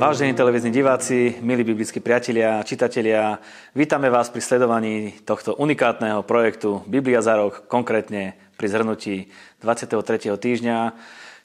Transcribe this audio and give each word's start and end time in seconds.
Vážení 0.00 0.32
televízni 0.32 0.72
diváci, 0.72 1.36
milí 1.44 1.60
biblickí 1.60 2.00
priatelia, 2.00 2.64
čitatelia, 2.64 3.36
vítame 3.76 4.08
vás 4.08 4.32
pri 4.32 4.40
sledovaní 4.40 5.12
tohto 5.28 5.52
unikátneho 5.60 6.24
projektu 6.24 6.80
Biblia 6.88 7.20
za 7.20 7.36
rok, 7.36 7.68
konkrétne 7.68 8.32
pri 8.56 8.66
zhrnutí 8.72 9.28
23. 9.60 10.32
týždňa. 10.40 10.96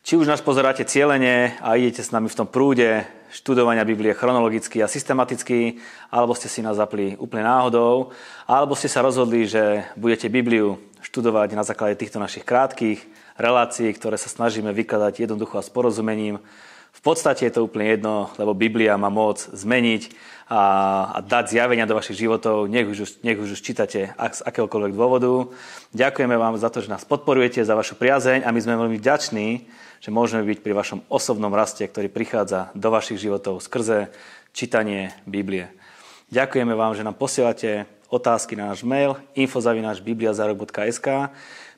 Či 0.08 0.16
už 0.16 0.32
nás 0.32 0.40
pozeráte 0.40 0.88
cieľene 0.88 1.60
a 1.60 1.76
idete 1.76 2.00
s 2.00 2.16
nami 2.16 2.32
v 2.32 2.38
tom 2.40 2.48
prúde 2.48 3.04
študovania 3.28 3.84
Biblie 3.84 4.16
chronologicky 4.16 4.80
a 4.80 4.88
systematicky, 4.88 5.76
alebo 6.08 6.32
ste 6.32 6.48
si 6.48 6.64
nás 6.64 6.80
zapli 6.80 7.20
úplne 7.20 7.44
náhodou, 7.44 8.16
alebo 8.48 8.72
ste 8.72 8.88
sa 8.88 9.04
rozhodli, 9.04 9.52
že 9.52 9.84
budete 10.00 10.32
Bibliu 10.32 10.80
študovať 11.04 11.60
na 11.60 11.68
základe 11.68 12.00
týchto 12.00 12.24
našich 12.24 12.48
krátkých 12.48 13.04
relácií, 13.36 13.92
ktoré 13.92 14.16
sa 14.16 14.32
snažíme 14.32 14.72
vykladať 14.72 15.28
jednoducho 15.28 15.60
a 15.60 15.66
s 15.68 15.68
porozumením 15.68 16.40
v 16.96 17.02
podstate 17.04 17.52
je 17.52 17.54
to 17.60 17.68
úplne 17.68 17.92
jedno, 17.92 18.32
lebo 18.40 18.56
Biblia 18.56 18.96
má 18.96 19.12
moc 19.12 19.44
zmeniť 19.52 20.16
a, 20.48 20.62
a 21.10 21.18
dať 21.26 21.58
zjavenia 21.58 21.90
do 21.90 21.98
vašich 21.98 22.22
životov, 22.22 22.72
nech 22.72 22.86
už, 22.86 23.20
nech 23.26 23.36
už 23.36 23.60
čítate 23.60 24.14
z 24.14 24.40
akéhokoľvek 24.46 24.94
dôvodu. 24.94 25.52
Ďakujeme 25.92 26.38
vám 26.38 26.56
za 26.62 26.70
to, 26.70 26.86
že 26.86 26.94
nás 26.94 27.04
podporujete, 27.04 27.66
za 27.66 27.74
vašu 27.74 27.98
priazeň 27.98 28.46
a 28.46 28.54
my 28.54 28.60
sme 28.62 28.80
veľmi 28.80 28.98
vďační, 29.02 29.48
že 30.00 30.14
môžeme 30.14 30.46
byť 30.46 30.62
pri 30.62 30.74
vašom 30.78 31.00
osobnom 31.10 31.50
raste, 31.50 31.82
ktorý 31.82 32.14
prichádza 32.14 32.70
do 32.78 32.94
vašich 32.94 33.18
životov 33.18 33.60
skrze 33.66 34.14
čítanie 34.54 35.12
Biblie. 35.26 35.74
Ďakujeme 36.30 36.74
vám, 36.78 36.94
že 36.94 37.06
nám 37.06 37.18
posielate 37.18 37.90
otázky 38.14 38.54
na 38.54 38.70
náš 38.70 38.86
mail 38.86 39.18
info.bibliazarok.sk 39.34 41.08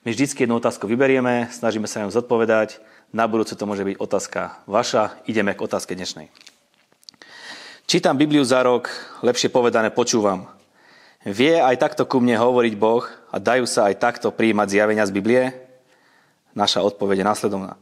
My 0.03 0.09
vždycky 0.11 0.43
jednu 0.43 0.59
otázku 0.59 0.91
vyberieme, 0.91 1.47
snažíme 1.55 1.87
sa 1.87 2.03
ňom 2.03 2.11
zodpovedať 2.11 2.83
na 3.15 3.23
budúce 3.27 3.55
to 3.55 3.63
môže 3.63 3.87
byť 3.87 3.95
otázka 3.99 4.63
vaša. 4.67 5.19
Ideme 5.29 5.55
k 5.55 5.63
otázke 5.63 5.95
dnešnej. 5.95 6.27
Čítam 7.87 8.19
Bibliu 8.19 8.43
za 8.43 8.59
rok, 8.67 8.91
lepšie 9.23 9.47
povedané 9.47 9.95
počúvam. 9.95 10.51
Vie 11.23 11.55
aj 11.55 11.79
takto 11.79 12.03
ku 12.03 12.19
mne 12.19 12.35
hovoriť 12.35 12.73
Boh 12.75 13.07
a 13.31 13.39
dajú 13.39 13.63
sa 13.63 13.87
aj 13.87 13.99
takto 13.99 14.27
príjmať 14.31 14.67
zjavenia 14.75 15.07
z 15.07 15.15
Biblie? 15.15 15.43
Naša 16.51 16.83
odpoveď 16.83 17.23
je 17.23 17.29
následovná. 17.31 17.73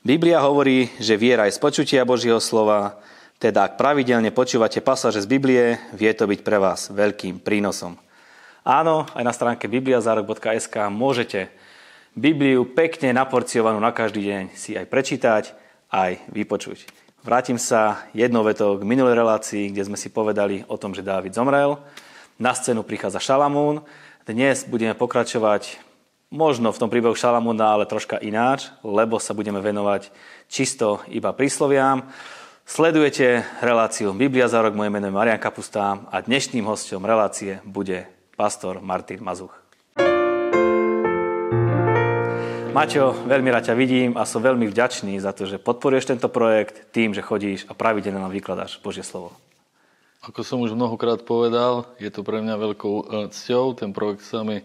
Biblia 0.00 0.40
hovorí, 0.44 0.88
že 0.96 1.16
viera 1.16 1.44
je 1.48 1.56
z 1.56 1.60
počutia 1.60 2.08
Božieho 2.08 2.40
slova, 2.40 3.00
teda 3.40 3.68
ak 3.68 3.80
pravidelne 3.80 4.32
počúvate 4.32 4.80
pasáže 4.84 5.24
z 5.24 5.28
Biblie, 5.28 5.80
vie 5.96 6.12
to 6.12 6.28
byť 6.28 6.40
pre 6.44 6.60
vás 6.60 6.92
veľkým 6.92 7.40
prínosom. 7.40 7.96
Áno, 8.64 9.08
aj 9.16 9.24
na 9.24 9.32
stránke 9.32 9.68
bibliazarok.sk 9.72 10.76
môžete 10.92 11.48
Bibliu 12.18 12.66
pekne 12.66 13.14
naporciovanú 13.14 13.78
na 13.78 13.94
každý 13.94 14.26
deň 14.26 14.42
si 14.58 14.74
aj 14.74 14.90
prečítať, 14.90 15.44
aj 15.94 16.18
vypočuť. 16.34 16.90
Vrátim 17.22 17.54
sa 17.54 18.10
jednou 18.10 18.42
vetou 18.42 18.74
k 18.80 18.82
minulej 18.82 19.14
relácii, 19.14 19.70
kde 19.70 19.86
sme 19.86 19.94
si 19.94 20.10
povedali 20.10 20.66
o 20.66 20.74
tom, 20.74 20.90
že 20.90 21.06
Dávid 21.06 21.38
zomrel. 21.38 21.78
Na 22.40 22.50
scénu 22.50 22.82
prichádza 22.82 23.22
Šalamún. 23.22 23.86
Dnes 24.26 24.66
budeme 24.66 24.98
pokračovať 24.98 25.78
možno 26.34 26.74
v 26.74 26.80
tom 26.82 26.90
príbehu 26.90 27.14
Šalamúna, 27.14 27.78
ale 27.78 27.86
troška 27.86 28.18
ináč, 28.18 28.74
lebo 28.82 29.22
sa 29.22 29.30
budeme 29.30 29.62
venovať 29.62 30.10
čisto 30.50 31.04
iba 31.12 31.30
prísloviam. 31.30 32.10
Sledujete 32.66 33.46
reláciu 33.62 34.16
Biblia 34.16 34.50
za 34.50 34.62
rok, 34.62 34.74
moje 34.74 34.90
meno 34.90 35.06
je 35.06 35.14
Marian 35.14 35.38
Kapustá 35.38 36.06
a 36.10 36.16
dnešným 36.22 36.66
hostom 36.66 37.06
relácie 37.06 37.62
bude 37.62 38.08
pastor 38.34 38.82
Martin 38.82 39.22
Mazuch. 39.22 39.59
Maťo, 42.70 43.26
veľmi 43.26 43.50
rád 43.50 43.66
ťa 43.66 43.74
vidím 43.74 44.14
a 44.14 44.22
som 44.22 44.46
veľmi 44.46 44.70
vďačný 44.70 45.18
za 45.18 45.34
to, 45.34 45.42
že 45.42 45.58
podporuješ 45.58 46.14
tento 46.14 46.30
projekt 46.30 46.94
tým, 46.94 47.10
že 47.10 47.18
chodíš 47.18 47.66
a 47.66 47.74
pravidelne 47.74 48.22
nám 48.22 48.30
vykladáš 48.30 48.78
Božie 48.78 49.02
slovo. 49.02 49.34
Ako 50.22 50.46
som 50.46 50.62
už 50.62 50.78
mnohokrát 50.78 51.26
povedal, 51.26 51.90
je 51.98 52.06
to 52.14 52.22
pre 52.22 52.38
mňa 52.38 52.54
veľkou 52.54 52.94
e, 52.94 53.04
cťou. 53.34 53.74
Ten 53.74 53.90
projekt 53.90 54.22
sa 54.22 54.46
mi 54.46 54.62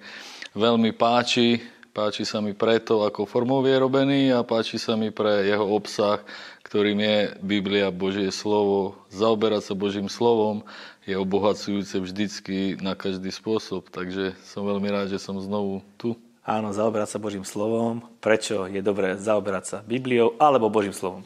veľmi 0.53 0.94
páči. 0.94 1.66
Páči 1.97 2.30
sa 2.30 2.46
mi 2.46 2.53
preto, 2.53 3.07
ako 3.07 3.25
formou 3.25 3.66
je 3.66 3.74
robený 3.74 4.30
a 4.35 4.46
páči 4.46 4.78
sa 4.78 4.94
mi 4.94 5.09
pre 5.09 5.47
jeho 5.50 5.66
obsah, 5.66 6.22
ktorým 6.62 7.01
je 7.01 7.18
Biblia, 7.41 7.90
Božie 7.90 8.30
slovo. 8.30 9.00
Zaoberať 9.09 9.72
sa 9.72 9.74
Božím 9.74 10.13
slovom 10.13 10.62
je 11.09 11.18
obohacujúce 11.18 11.97
vždycky 11.97 12.78
na 12.84 12.94
každý 12.94 13.34
spôsob. 13.34 13.90
Takže 13.90 14.38
som 14.46 14.68
veľmi 14.68 14.94
rád, 14.94 15.09
že 15.09 15.18
som 15.18 15.41
znovu 15.41 15.81
tu. 15.97 16.13
Áno, 16.45 16.69
zaoberať 16.69 17.17
sa 17.17 17.17
Božím 17.17 17.41
slovom. 17.41 18.06
Prečo 18.22 18.69
je 18.69 18.78
dobré 18.85 19.17
zaoberať 19.17 19.63
sa 19.66 19.78
Bibliou 19.81 20.38
alebo 20.38 20.69
Božím 20.69 20.94
slovom? 20.94 21.25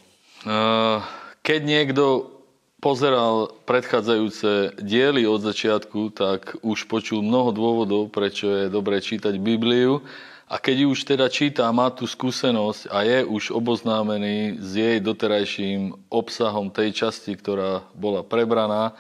Keď 1.43 1.59
niekto 1.67 2.31
pozeral 2.79 3.51
predchádzajúce 3.67 4.79
diely 4.79 5.27
od 5.27 5.43
začiatku, 5.43 6.15
tak 6.15 6.55
už 6.63 6.87
počul 6.87 7.19
mnoho 7.19 7.51
dôvodov, 7.51 8.07
prečo 8.15 8.47
je 8.47 8.71
dobré 8.71 9.03
čítať 9.03 9.35
Bibliu. 9.35 9.99
A 10.47 10.55
keď 10.55 10.87
už 10.87 11.03
teda 11.03 11.27
číta, 11.27 11.67
má 11.75 11.91
tú 11.91 12.07
skúsenosť 12.07 12.87
a 12.87 13.03
je 13.03 13.19
už 13.27 13.51
oboznámený 13.51 14.57
s 14.63 14.71
jej 14.71 14.97
doterajším 15.03 15.99
obsahom 16.07 16.71
tej 16.71 16.95
časti, 16.95 17.35
ktorá 17.35 17.83
bola 17.91 18.23
prebraná, 18.23 18.95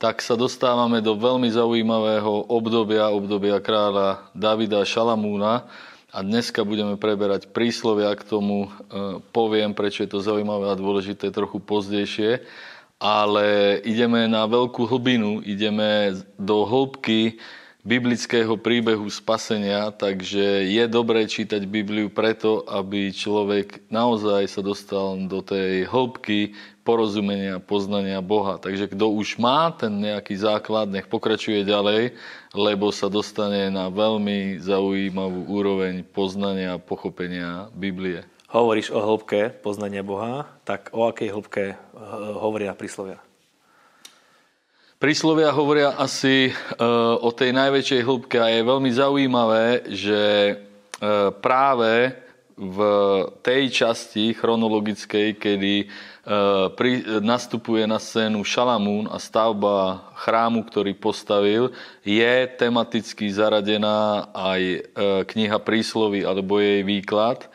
tak 0.00 0.24
sa 0.24 0.32
dostávame 0.32 1.04
do 1.04 1.12
veľmi 1.12 1.52
zaujímavého 1.52 2.48
obdobia, 2.48 3.12
obdobia 3.12 3.60
kráľa 3.60 4.24
Davida 4.32 4.80
Šalamúna. 4.80 5.68
A 6.10 6.24
dneska 6.24 6.64
budeme 6.64 6.96
preberať 6.96 7.52
príslovia 7.52 8.08
k 8.16 8.24
tomu. 8.24 8.66
E, 8.66 8.68
poviem, 9.30 9.76
prečo 9.76 10.02
je 10.02 10.10
to 10.10 10.24
zaujímavé 10.24 10.72
a 10.72 10.80
dôležité 10.80 11.28
trochu 11.28 11.60
pozdejšie. 11.60 12.40
Ale 12.96 13.76
ideme 13.84 14.24
na 14.24 14.48
veľkú 14.48 14.88
hlbinu, 14.88 15.44
ideme 15.44 16.16
do 16.40 16.64
hĺbky 16.64 17.36
biblického 17.80 18.60
príbehu 18.60 19.08
spasenia, 19.08 19.88
takže 19.88 20.68
je 20.68 20.84
dobré 20.84 21.24
čítať 21.24 21.64
Bibliu 21.64 22.12
preto, 22.12 22.64
aby 22.68 23.08
človek 23.08 23.88
naozaj 23.88 24.52
sa 24.52 24.60
dostal 24.60 25.16
do 25.24 25.40
tej 25.40 25.88
hĺbky 25.88 26.52
porozumenia, 26.84 27.62
poznania 27.62 28.20
Boha. 28.20 28.60
Takže 28.60 28.92
kto 28.92 29.16
už 29.16 29.40
má 29.40 29.72
ten 29.72 29.96
nejaký 29.96 30.36
základ, 30.36 30.92
nech 30.92 31.08
pokračuje 31.08 31.64
ďalej, 31.64 32.12
lebo 32.52 32.92
sa 32.92 33.08
dostane 33.08 33.72
na 33.72 33.88
veľmi 33.88 34.60
zaujímavú 34.60 35.48
úroveň 35.48 36.04
poznania 36.04 36.76
a 36.76 36.82
pochopenia 36.82 37.72
Biblie. 37.72 38.26
Hovoríš 38.50 38.90
o 38.90 38.98
hĺbke 38.98 39.62
poznania 39.62 40.02
Boha, 40.02 40.50
tak 40.66 40.90
o 40.90 41.06
akej 41.06 41.30
hĺbke 41.30 41.64
eh, 41.70 41.76
hovoria 42.34 42.74
príslovia? 42.74 43.22
Príslovia 45.00 45.48
hovoria 45.48 45.96
asi 45.96 46.52
uh, 46.52 47.16
o 47.24 47.32
tej 47.32 47.56
najväčšej 47.56 48.04
hĺbke 48.04 48.36
a 48.36 48.52
je 48.52 48.60
veľmi 48.60 48.92
zaujímavé, 48.92 49.88
že 49.88 50.20
uh, 50.52 51.32
práve 51.40 52.12
v 52.60 52.78
tej 53.40 53.72
časti 53.72 54.36
chronologickej, 54.36 55.40
kedy 55.40 55.88
pri, 56.76 57.24
nastupuje 57.24 57.88
na 57.88 57.96
scénu 57.96 58.44
Šalamún 58.44 59.08
a 59.08 59.16
stavba 59.16 60.04
chrámu, 60.20 60.68
ktorý 60.68 60.92
postavil, 60.92 61.72
je 62.04 62.44
tematicky 62.60 63.32
zaradená 63.32 64.28
aj 64.36 64.92
kniha 65.24 65.56
príslovy 65.64 66.28
alebo 66.28 66.60
jej 66.60 66.84
výklad, 66.84 67.48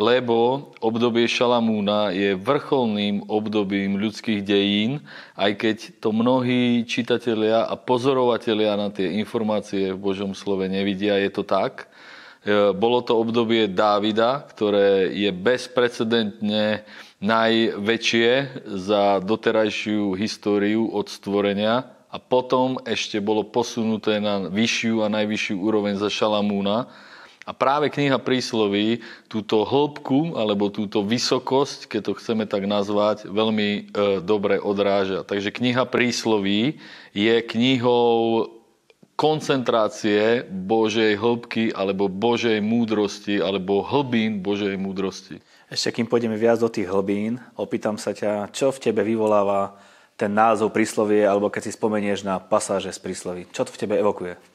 lebo 0.00 0.72
obdobie 0.80 1.28
Šalamúna 1.28 2.08
je 2.16 2.32
vrcholným 2.32 3.28
obdobím 3.28 4.00
ľudských 4.00 4.40
dejín, 4.40 5.04
aj 5.36 5.52
keď 5.60 5.76
to 6.00 6.08
mnohí 6.16 6.88
čitatelia 6.88 7.68
a 7.68 7.76
pozorovatelia 7.76 8.80
na 8.80 8.88
tie 8.88 9.20
informácie 9.20 9.92
v 9.92 10.00
Božom 10.00 10.32
slove 10.32 10.64
nevidia, 10.72 11.20
je 11.20 11.28
to 11.28 11.44
tak. 11.44 11.92
Eh, 12.40 12.72
bolo 12.72 13.04
to 13.04 13.20
obdobie 13.20 13.68
Dávida, 13.68 14.48
ktoré 14.48 15.12
je 15.12 15.28
bezprecedentne 15.28 16.88
najväčšie 17.20 18.64
za 18.80 19.20
doterajšiu 19.20 20.16
históriu 20.16 20.88
od 20.88 21.12
stvorenia 21.12 21.84
a 22.08 22.16
potom 22.16 22.80
ešte 22.88 23.20
bolo 23.20 23.44
posunuté 23.44 24.16
na 24.24 24.48
vyššiu 24.48 25.04
a 25.04 25.12
najvyššiu 25.12 25.56
úroveň 25.60 26.00
za 26.00 26.08
Šalamúna. 26.08 26.88
A 27.48 27.56
práve 27.56 27.88
kniha 27.88 28.20
prísloví 28.20 29.00
túto 29.26 29.64
hĺbku 29.64 30.36
alebo 30.36 30.68
túto 30.68 31.00
vysokosť, 31.00 31.88
keď 31.88 32.00
to 32.04 32.12
chceme 32.20 32.44
tak 32.44 32.68
nazvať, 32.68 33.24
veľmi 33.26 33.68
e, 33.72 33.80
dobre 34.20 34.60
odráža. 34.60 35.24
Takže 35.24 35.48
kniha 35.48 35.88
prísloví 35.88 36.78
je 37.16 37.34
knihou 37.40 38.44
koncentrácie 39.16 40.48
Božej 40.48 41.16
hĺbky 41.16 41.76
alebo 41.76 42.08
Božej 42.08 42.60
múdrosti 42.64 43.40
alebo 43.40 43.84
hlbín 43.84 44.40
Božej 44.40 44.80
múdrosti. 44.80 45.44
Ešte 45.68 46.00
kým 46.00 46.08
pôjdeme 46.08 46.40
viac 46.40 46.60
do 46.60 46.72
tých 46.72 46.88
hlbín, 46.88 47.36
opýtam 47.56 48.00
sa 48.00 48.16
ťa, 48.16 48.48
čo 48.48 48.72
v 48.72 48.80
tebe 48.80 49.04
vyvoláva 49.04 49.76
ten 50.16 50.32
názov 50.32 50.72
príslovie, 50.72 51.24
alebo 51.24 51.48
keď 51.48 51.68
si 51.68 51.72
spomenieš 51.72 52.24
na 52.24 52.36
pasáže 52.36 52.92
z 52.92 53.00
prísloví. 53.00 53.48
Čo 53.52 53.64
to 53.64 53.72
v 53.72 53.80
tebe 53.80 53.94
evokuje? 53.96 54.49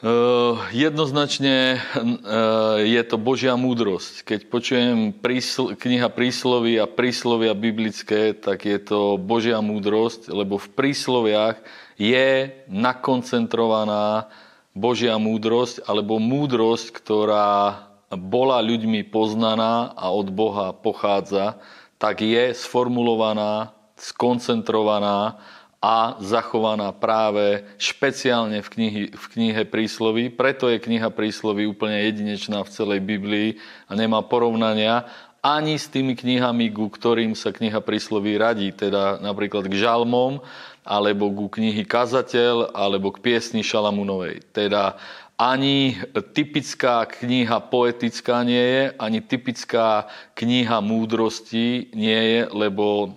Uh, 0.00 0.56
jednoznačne 0.72 1.76
uh, 1.76 2.80
je 2.80 3.02
to 3.04 3.20
Božia 3.20 3.52
múdrosť. 3.52 4.24
Keď 4.24 4.40
počujem 4.48 5.12
prísl- 5.12 5.76
kniha 5.76 6.08
príslovy 6.08 6.80
a 6.80 6.88
príslovia 6.88 7.52
biblické, 7.52 8.32
tak 8.32 8.64
je 8.64 8.80
to 8.80 9.20
Božia 9.20 9.60
múdrosť, 9.60 10.32
lebo 10.32 10.56
v 10.56 10.72
prísloviach 10.72 11.60
je 12.00 12.48
nakoncentrovaná 12.72 14.32
Božia 14.72 15.20
múdrosť, 15.20 15.84
alebo 15.84 16.16
múdrosť, 16.16 16.96
ktorá 16.96 17.84
bola 18.08 18.56
ľuďmi 18.64 19.04
poznaná 19.12 19.92
a 20.00 20.08
od 20.16 20.32
Boha 20.32 20.72
pochádza, 20.72 21.60
tak 22.00 22.24
je 22.24 22.56
sformulovaná, 22.56 23.76
skoncentrovaná 24.00 25.36
a 25.80 26.20
zachovaná 26.20 26.92
práve 26.92 27.64
špeciálne 27.80 28.60
v, 28.60 28.68
knihy, 28.68 29.02
v 29.16 29.24
knihe 29.32 29.62
prísloví. 29.64 30.28
Preto 30.28 30.68
je 30.68 30.76
kniha 30.76 31.08
prísloví 31.08 31.64
úplne 31.64 32.04
jedinečná 32.04 32.60
v 32.60 32.72
celej 32.72 33.00
Biblii 33.00 33.56
a 33.88 33.96
nemá 33.96 34.20
porovnania 34.20 35.08
ani 35.40 35.80
s 35.80 35.88
tými 35.88 36.12
knihami, 36.12 36.68
ku 36.68 36.92
ktorým 36.92 37.32
sa 37.32 37.48
kniha 37.48 37.80
prísloví 37.80 38.36
radí, 38.36 38.76
teda 38.76 39.24
napríklad 39.24 39.72
k 39.72 39.80
žalmom, 39.80 40.44
alebo 40.84 41.32
ku 41.32 41.48
knihy 41.48 41.88
Kazateľ, 41.88 42.76
alebo 42.76 43.08
k 43.08 43.24
piesni 43.24 43.64
Šalamunovej. 43.64 44.44
Teda 44.52 45.00
ani 45.40 45.96
typická 46.36 47.08
kniha 47.08 47.56
poetická 47.72 48.44
nie 48.44 48.60
je, 48.60 48.82
ani 49.00 49.24
typická 49.24 50.12
kniha 50.36 50.84
múdrosti 50.84 51.88
nie 51.96 52.20
je, 52.36 52.40
lebo 52.52 53.16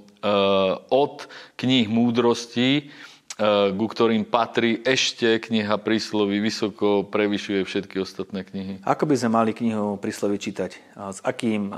od 0.90 1.28
kníh 1.60 1.92
múdrosti, 1.92 2.88
eh, 2.88 3.72
ku 3.75 3.86
ktorým 3.86 4.24
patrí 4.24 4.80
ešte 4.81 5.44
kniha 5.44 5.75
príslovy, 5.84 6.40
vysoko 6.40 7.04
prevyšuje 7.04 7.68
všetky 7.68 8.00
ostatné 8.00 8.48
knihy. 8.48 8.74
Ako 8.88 9.04
by 9.04 9.16
sme 9.20 9.36
mali 9.36 9.52
knihu 9.52 10.00
príslovy 10.00 10.40
čítať? 10.40 10.72
S 10.96 11.20
akým 11.22 11.70
eh, 11.70 11.78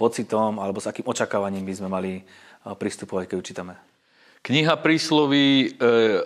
pocitom 0.00 0.56
alebo 0.56 0.80
s 0.80 0.88
akým 0.88 1.04
očakávaním 1.04 1.68
by 1.68 1.74
sme 1.76 1.88
mali 1.92 2.12
pristupovať, 2.64 3.30
keď 3.30 3.36
ju 3.38 3.44
čítame? 3.44 3.74
Kniha 4.38 4.78
prísloví, 4.78 5.76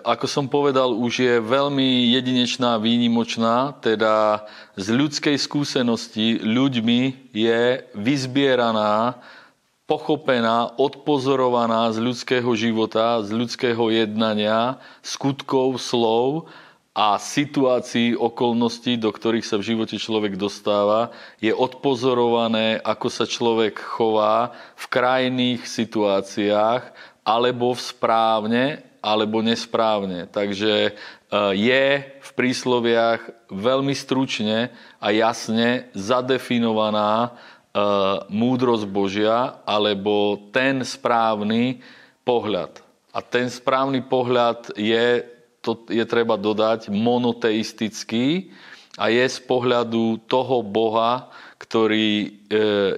ako 0.05 0.27
som 0.29 0.45
povedal, 0.45 0.93
už 0.93 1.13
je 1.17 1.35
veľmi 1.41 2.13
jedinečná, 2.13 2.77
výnimočná, 2.77 3.73
teda 3.81 4.45
z 4.77 4.87
ľudskej 4.93 5.37
skúsenosti 5.41 6.37
ľuďmi 6.45 7.33
je 7.33 7.83
vyzbieraná 7.97 9.17
pochopená, 9.87 10.79
odpozorovaná 10.79 11.91
z 11.91 11.99
ľudského 12.01 12.51
života, 12.55 13.21
z 13.21 13.35
ľudského 13.35 13.83
jednania, 13.91 14.79
skutkov, 15.03 15.83
slov 15.83 16.49
a 16.93 17.17
situácií, 17.17 18.13
okolností, 18.13 19.01
do 19.01 19.09
ktorých 19.09 19.49
sa 19.49 19.57
v 19.57 19.75
živote 19.75 19.97
človek 19.97 20.37
dostáva, 20.37 21.09
je 21.41 21.51
odpozorované, 21.51 22.79
ako 22.85 23.09
sa 23.09 23.25
človek 23.25 23.81
chová 23.81 24.53
v 24.77 24.85
krajných 24.93 25.65
situáciách, 25.65 26.93
alebo 27.25 27.73
správne, 27.73 28.85
alebo 29.03 29.43
nesprávne. 29.43 30.31
Takže 30.31 30.73
e, 30.87 30.93
je 31.59 31.87
v 32.07 32.31
prísloviach 32.39 33.51
veľmi 33.51 33.97
stručne 33.99 34.71
a 35.03 35.07
jasne 35.11 35.91
zadefinovaná 35.97 37.35
múdrosť 38.29 38.85
Božia 38.85 39.65
alebo 39.65 40.37
ten 40.53 40.85
správny 40.85 41.81
pohľad. 42.21 42.85
A 43.13 43.21
ten 43.21 43.49
správny 43.49 44.05
pohľad 44.05 44.77
je, 44.77 45.25
to 45.61 45.85
je 45.89 46.05
treba 46.09 46.37
dodať, 46.37 46.93
monoteistický 46.93 48.53
a 48.97 49.09
je 49.09 49.25
z 49.25 49.41
pohľadu 49.45 50.21
toho 50.29 50.61
Boha, 50.61 51.33
ktorý 51.61 52.09
e, 52.25 52.29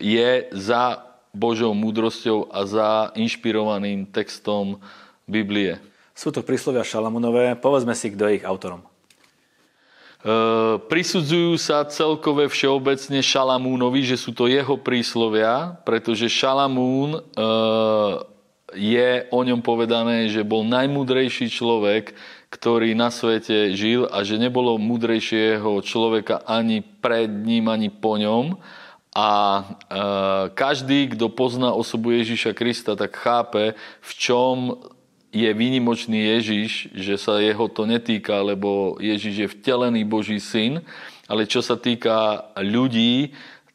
je 0.02 0.30
za 0.54 1.02
Božou 1.34 1.74
múdrosťou 1.74 2.50
a 2.50 2.62
za 2.66 2.90
inšpirovaným 3.18 4.06
textom 4.10 4.78
Biblie. 5.26 5.82
Sú 6.14 6.30
to 6.30 6.46
príslovia 6.46 6.86
Šalamunové. 6.86 7.58
Povedzme 7.58 7.94
si, 7.98 8.14
kto 8.14 8.30
je 8.30 8.38
ich 8.38 8.46
autorom. 8.46 8.86
E, 10.24 10.80
prisudzujú 10.88 11.60
sa 11.60 11.84
celkové 11.84 12.48
všeobecne 12.48 13.20
Šalamúnovi, 13.20 14.00
že 14.00 14.16
sú 14.16 14.32
to 14.32 14.48
jeho 14.48 14.80
príslovia, 14.80 15.76
pretože 15.84 16.32
Šalamún 16.32 17.20
e, 17.20 17.20
je 18.72 19.28
o 19.28 19.40
ňom 19.44 19.60
povedané, 19.60 20.32
že 20.32 20.40
bol 20.40 20.64
najmudrejší 20.64 21.52
človek, 21.52 22.16
ktorý 22.48 22.96
na 22.96 23.12
svete 23.12 23.76
žil 23.76 24.08
a 24.08 24.24
že 24.24 24.40
nebolo 24.40 24.80
mudrejšieho 24.80 25.84
človeka 25.84 26.40
ani 26.48 26.80
pred 26.80 27.28
ním, 27.28 27.68
ani 27.68 27.92
po 27.92 28.16
ňom. 28.16 28.56
A 29.12 29.28
e, 29.28 29.62
každý, 30.56 31.12
kto 31.12 31.28
pozná 31.28 31.76
osobu 31.76 32.16
Ježíša 32.16 32.56
Krista, 32.56 32.96
tak 32.96 33.12
chápe, 33.12 33.76
v 34.00 34.12
čom 34.16 34.80
je 35.34 35.50
výnimočný 35.50 36.38
Ježiš, 36.38 36.94
že 36.94 37.18
sa 37.18 37.42
jeho 37.42 37.66
to 37.66 37.90
netýka, 37.90 38.38
lebo 38.38 38.94
Ježiš 39.02 39.34
je 39.34 39.48
vtelený 39.50 40.06
Boží 40.06 40.38
syn, 40.38 40.86
ale 41.26 41.50
čo 41.50 41.58
sa 41.58 41.74
týka 41.74 42.46
ľudí, 42.54 43.34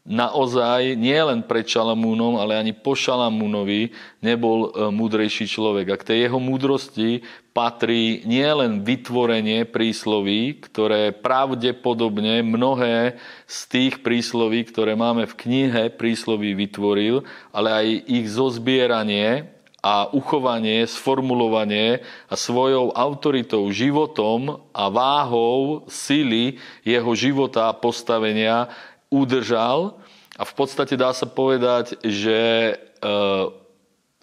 naozaj 0.09 0.97
nie 0.97 1.19
len 1.19 1.45
pred 1.45 1.67
Šalamúnom, 1.67 2.39
ale 2.41 2.57
ani 2.57 2.73
po 2.73 2.97
Šalamúnovi 2.97 3.93
nebol 4.23 4.71
e, 4.73 4.89
múdrejší 4.89 5.45
človek. 5.45 5.93
A 5.93 5.99
k 6.01 6.07
tej 6.07 6.19
jeho 6.25 6.39
múdrosti 6.41 7.21
patrí 7.53 8.23
nielen 8.23 8.81
vytvorenie 8.81 9.69
prísloví, 9.69 10.63
ktoré 10.65 11.13
pravdepodobne 11.13 12.41
mnohé 12.41 13.21
z 13.45 13.59
tých 13.69 13.93
prísloví, 14.01 14.65
ktoré 14.65 14.97
máme 14.97 15.29
v 15.29 15.37
knihe 15.37 15.83
prísloví 15.93 16.57
vytvoril, 16.57 17.21
ale 17.53 17.69
aj 17.69 17.87
ich 18.07 18.25
zozbieranie 18.31 19.58
a 19.79 20.11
uchovanie, 20.11 20.83
sformulovanie 20.83 22.03
a 22.27 22.35
svojou 22.35 22.91
autoritou, 22.91 23.71
životom 23.71 24.59
a 24.75 24.91
váhou 24.91 25.87
sily 25.87 26.59
jeho 26.83 27.11
života 27.15 27.71
a 27.71 27.77
postavenia 27.77 28.67
udržal. 29.07 29.95
A 30.35 30.43
v 30.43 30.53
podstate 30.55 30.99
dá 30.99 31.15
sa 31.15 31.27
povedať, 31.27 31.95
že 32.03 32.39
e, 32.71 32.75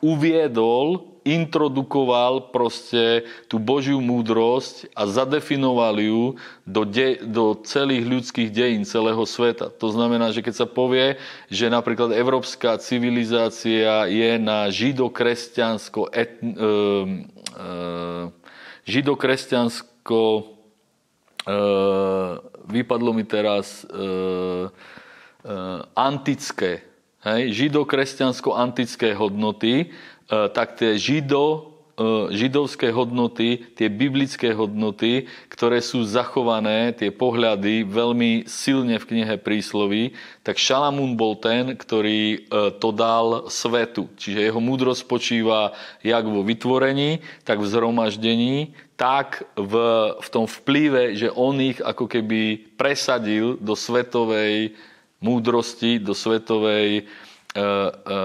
uviedol 0.05 1.16
introdukoval 1.27 2.55
proste 2.55 3.27
tú 3.51 3.59
Božiu 3.59 3.99
múdrosť 3.99 4.87
a 4.95 5.11
zadefinoval 5.11 5.99
ju 5.99 6.23
do, 6.63 6.87
de, 6.87 7.19
do 7.27 7.59
celých 7.67 8.07
ľudských 8.07 8.51
dejín 8.55 8.87
celého 8.87 9.27
sveta. 9.27 9.67
To 9.83 9.91
znamená, 9.91 10.31
že 10.31 10.47
keď 10.47 10.55
sa 10.55 10.67
povie, 10.71 11.19
že 11.51 11.67
napríklad 11.67 12.15
európska 12.15 12.79
civilizácia 12.79 14.07
je 14.07 14.39
na 14.39 14.71
židokresťansko 14.71 16.15
et, 16.15 16.39
e, 16.39 16.47
e, 17.59 17.73
židokresťansko 18.87 20.21
e, 20.31 20.43
vypadlo 22.71 23.11
mi 23.11 23.27
teraz 23.27 23.83
e, 23.83 23.91
e, 23.91 24.71
antické 25.95 26.87
hej, 27.27 27.43
židokresťansko-antické 27.55 29.15
hodnoty, 29.19 29.91
tak 30.27 30.75
tie 30.75 30.99
žido, 30.99 31.79
e, 31.95 32.35
židovské 32.35 32.91
hodnoty, 32.91 33.63
tie 33.79 33.87
biblické 33.87 34.51
hodnoty, 34.51 35.31
ktoré 35.47 35.79
sú 35.79 36.03
zachované, 36.03 36.91
tie 36.91 37.15
pohľady 37.15 37.87
veľmi 37.87 38.51
silne 38.51 38.99
v 38.99 39.07
knihe 39.07 39.35
prísloví, 39.39 40.19
tak 40.43 40.59
Šalamún 40.59 41.15
bol 41.15 41.39
ten, 41.39 41.79
ktorý 41.79 42.23
e, 42.35 42.39
to 42.83 42.91
dal 42.91 43.47
svetu. 43.47 44.11
Čiže 44.19 44.51
jeho 44.51 44.59
múdrosť 44.59 45.07
spočíva 45.07 45.79
jak 46.03 46.27
vo 46.27 46.43
vytvorení, 46.43 47.23
tak 47.47 47.63
v 47.63 47.71
zhromaždení, 47.71 48.75
tak 48.99 49.47
v, 49.55 49.75
v 50.19 50.29
tom 50.33 50.51
vplyve, 50.51 51.15
že 51.15 51.31
on 51.31 51.61
ich 51.63 51.79
ako 51.79 52.11
keby 52.11 52.75
presadil 52.75 53.61
do 53.63 53.79
svetovej 53.79 54.75
múdrosti, 55.21 56.03
do 56.03 56.17
svetovej 56.17 57.07
E, 57.57 57.61
e, 57.61 58.25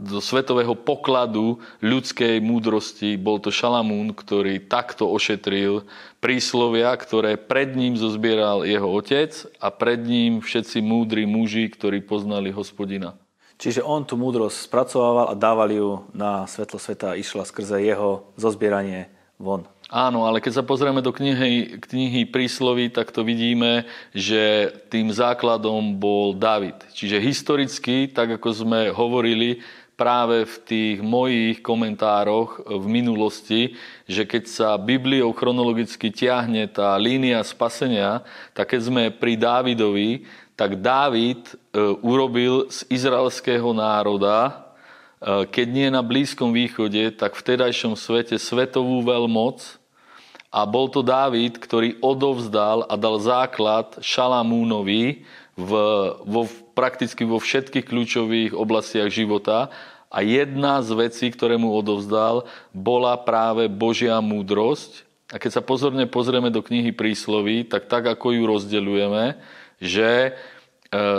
do 0.00 0.18
svetového 0.24 0.72
pokladu 0.72 1.60
ľudskej 1.84 2.40
múdrosti. 2.40 3.20
Bol 3.20 3.38
to 3.38 3.52
Šalamún, 3.52 4.16
ktorý 4.16 4.64
takto 4.64 5.04
ošetril 5.12 5.84
príslovia, 6.24 6.96
ktoré 6.96 7.36
pred 7.36 7.76
ním 7.76 8.00
zozbieral 8.00 8.64
jeho 8.64 8.88
otec 8.88 9.30
a 9.60 9.68
pred 9.68 10.00
ním 10.00 10.40
všetci 10.40 10.80
múdri 10.80 11.28
muži, 11.28 11.68
ktorí 11.68 12.00
poznali 12.00 12.48
hospodina. 12.48 13.20
Čiže 13.60 13.84
on 13.84 14.08
tú 14.08 14.16
múdrosť 14.16 14.56
spracovával 14.64 15.26
a 15.30 15.36
dával 15.36 15.68
ju 15.68 15.90
na 16.16 16.48
svetlo 16.48 16.80
sveta 16.80 17.12
a 17.12 17.18
išla 17.20 17.44
skrze 17.44 17.84
jeho 17.84 18.24
zozbieranie 18.40 19.12
von. 19.36 19.68
Áno, 19.90 20.22
ale 20.22 20.38
keď 20.38 20.62
sa 20.62 20.64
pozrieme 20.64 21.02
do 21.02 21.10
knihy, 21.10 21.82
knihy 21.82 22.22
prísloví, 22.30 22.94
tak 22.94 23.10
to 23.10 23.26
vidíme, 23.26 23.90
že 24.14 24.70
tým 24.86 25.10
základom 25.10 25.98
bol 25.98 26.30
David. 26.38 26.78
Čiže 26.94 27.18
historicky, 27.18 28.06
tak 28.06 28.38
ako 28.38 28.48
sme 28.54 28.80
hovorili 28.94 29.58
práve 30.00 30.48
v 30.48 30.56
tých 30.64 30.96
mojich 31.04 31.60
komentároch 31.60 32.64
v 32.64 32.86
minulosti, 32.88 33.76
že 34.08 34.24
keď 34.24 34.44
sa 34.48 34.80
Bibliou 34.80 35.28
chronologicky 35.36 36.08
tiahne 36.08 36.64
tá 36.72 36.96
línia 36.96 37.44
spasenia, 37.44 38.24
tak 38.56 38.72
keď 38.72 38.80
sme 38.80 39.02
pri 39.12 39.36
Dávidovi, 39.36 40.24
tak 40.56 40.80
Dávid 40.80 41.52
e, 41.52 41.54
urobil 42.00 42.72
z 42.72 42.88
izraelského 42.88 43.76
národa, 43.76 44.48
e, 44.48 45.44
keď 45.44 45.66
nie 45.68 45.88
na 45.92 46.00
Blízkom 46.00 46.48
východe, 46.56 47.12
tak 47.12 47.36
v 47.36 47.44
tedajšom 47.52 47.92
svete 47.92 48.40
svetovú 48.40 49.04
veľmoc, 49.04 49.80
a 50.50 50.66
bol 50.66 50.90
to 50.90 51.06
Dávid, 51.06 51.62
ktorý 51.62 52.02
odovzdal 52.02 52.82
a 52.90 52.98
dal 52.98 53.22
základ 53.22 54.02
Šalamúnovi 54.02 55.22
v, 55.54 55.70
vo, 56.26 56.42
prakticky 56.74 57.22
vo 57.22 57.38
všetkých 57.38 57.86
kľúčových 57.86 58.50
oblastiach 58.58 59.06
života. 59.14 59.70
A 60.10 60.26
jedna 60.26 60.82
z 60.82 60.90
vecí, 60.98 61.30
ktoré 61.30 61.54
mu 61.54 61.70
odovzdal, 61.70 62.50
bola 62.74 63.14
práve 63.16 63.70
Božia 63.70 64.18
múdrosť. 64.18 65.06
A 65.30 65.38
keď 65.38 65.60
sa 65.60 65.62
pozorne 65.62 66.10
pozrieme 66.10 66.50
do 66.50 66.60
knihy 66.60 66.90
prísloví, 66.90 67.62
tak 67.62 67.86
tak, 67.86 68.10
ako 68.10 68.34
ju 68.34 68.42
rozdeľujeme, 68.50 69.38
že 69.78 70.10
e, 70.26 70.30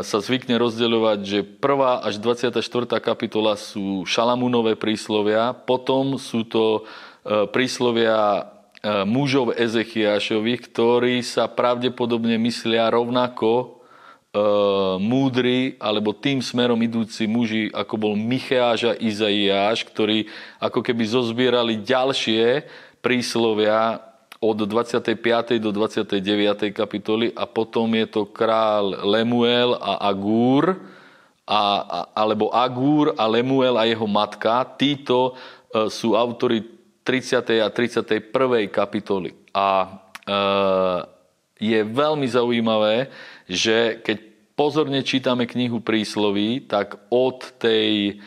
sa 0.04 0.18
zvykne 0.20 0.60
rozdeľovať, 0.60 1.20
že 1.24 1.40
1. 1.48 2.04
až 2.04 2.20
24. 2.20 2.60
kapitola 3.00 3.56
sú 3.56 4.04
Šalamúnové 4.04 4.76
príslovia, 4.76 5.56
potom 5.56 6.20
sú 6.20 6.44
to 6.44 6.84
e, 7.24 7.48
príslovia 7.48 8.52
E, 8.82 9.06
mužov 9.06 9.54
Ezechiašových, 9.54 10.74
ktorí 10.74 11.22
sa 11.22 11.46
pravdepodobne 11.46 12.42
myslia 12.42 12.90
rovnako 12.90 13.81
múdri 14.96 15.76
alebo 15.76 16.16
tým 16.16 16.40
smerom 16.40 16.80
idúci 16.80 17.28
muži, 17.28 17.68
ako 17.76 17.96
bol 18.00 18.14
Micheáš 18.16 18.88
a 18.88 18.94
Izaiáš, 18.96 19.84
ktorí 19.84 20.32
ako 20.56 20.80
keby 20.80 21.04
zozbierali 21.04 21.84
ďalšie 21.84 22.64
príslovia 23.04 24.00
od 24.42 24.58
25. 24.66 25.60
do 25.60 25.70
29. 25.76 26.72
kapitoly 26.72 27.30
a 27.36 27.44
potom 27.44 27.92
je 27.94 28.08
to 28.08 28.24
král 28.26 29.04
Lemuel 29.04 29.76
a 29.78 30.08
Agúr, 30.08 30.80
a, 31.46 31.62
a, 31.84 32.00
alebo 32.16 32.50
Agúr 32.50 33.14
a 33.20 33.28
Lemuel 33.28 33.76
a 33.76 33.84
jeho 33.84 34.08
matka. 34.08 34.64
Títo 34.80 35.36
e, 35.36 35.92
sú 35.92 36.16
autory 36.16 36.64
30. 37.04 37.62
a 37.62 37.70
31. 37.70 38.32
kapitoly. 38.72 39.36
A 39.52 40.00
e, 40.24 40.40
je 41.62 41.80
veľmi 41.86 42.26
zaujímavé, 42.26 43.14
že 43.52 44.00
keď 44.00 44.18
pozorne 44.56 45.04
čítame 45.04 45.44
knihu 45.44 45.84
prísloví, 45.84 46.64
tak 46.64 46.96
od 47.12 47.44
tej 47.60 48.24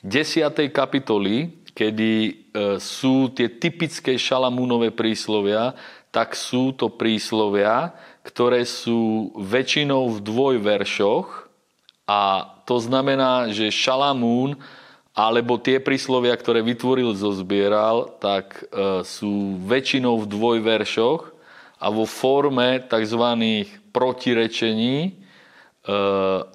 10. 0.00 0.72
kapitoly, 0.72 1.60
kedy 1.76 2.12
e, 2.14 2.32
sú 2.80 3.28
tie 3.36 3.52
typické 3.52 4.16
šalamúnové 4.16 4.88
príslovia, 4.88 5.76
tak 6.08 6.38
sú 6.38 6.72
to 6.72 6.88
príslovia, 6.88 7.92
ktoré 8.22 8.62
sú 8.64 9.34
väčšinou 9.36 10.14
v 10.14 10.18
dvojveršoch 10.22 11.28
a 12.08 12.20
to 12.64 12.76
znamená, 12.80 13.52
že 13.52 13.74
Šalamún 13.74 14.56
alebo 15.14 15.58
tie 15.62 15.78
príslovia, 15.78 16.34
ktoré 16.34 16.58
vytvoril, 16.62 17.14
zozbieral, 17.14 18.18
tak 18.18 18.66
e, 18.70 19.02
sú 19.06 19.58
väčšinou 19.62 20.22
v 20.22 20.26
dvojveršoch 20.26 21.33
a 21.84 21.86
vo 21.92 22.08
forme 22.08 22.80
tzv. 22.88 23.24
protirečení 23.92 24.96
e, 25.04 25.10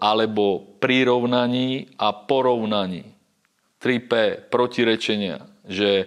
alebo 0.02 0.66
prirovnaní 0.82 1.94
a 2.02 2.10
porovnaní. 2.18 3.06
3P, 3.78 4.14
protirečenia. 4.50 5.46
Že 5.70 5.92
e, 6.02 6.06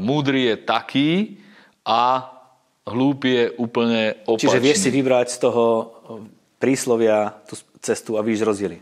múdry 0.00 0.48
je 0.48 0.56
taký 0.64 1.10
a 1.84 2.32
hlúpy 2.88 3.28
je 3.28 3.44
úplne 3.60 4.16
opačný. 4.24 4.48
Čiže 4.48 4.64
vieš 4.64 4.78
si 4.88 4.90
vybrať 4.90 5.26
z 5.28 5.38
toho 5.44 5.64
príslovia 6.56 7.36
tú 7.44 7.60
cestu 7.84 8.16
a 8.16 8.24
víš 8.24 8.40
rozdiely. 8.40 8.80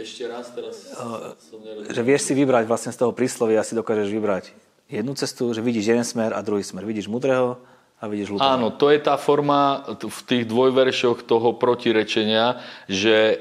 Ešte 0.00 0.24
raz 0.26 0.48
teraz 0.56 0.90
som 1.44 1.60
Že 1.92 2.02
vieš 2.02 2.24
si 2.24 2.32
vybrať 2.32 2.64
vlastne 2.64 2.88
z 2.88 2.98
toho 2.98 3.12
príslovia, 3.12 3.60
si 3.60 3.76
dokážeš 3.76 4.08
vybrať 4.10 4.69
jednu 4.90 5.14
cestu, 5.14 5.54
že 5.54 5.62
vidíš 5.62 5.86
jeden 5.86 6.04
smer 6.04 6.34
a 6.34 6.42
druhý 6.42 6.66
smer. 6.66 6.84
Vidíš 6.84 7.06
mudrého 7.06 7.56
a 8.00 8.04
vidíš 8.10 8.34
hlupého. 8.34 8.50
Áno, 8.50 8.74
to 8.74 8.90
je 8.90 8.98
tá 8.98 9.14
forma 9.16 9.86
v 9.96 10.20
tých 10.26 10.44
dvojveršoch 10.50 11.22
toho 11.24 11.54
protirečenia, 11.56 12.58
že 12.90 13.16
e, 13.16 13.36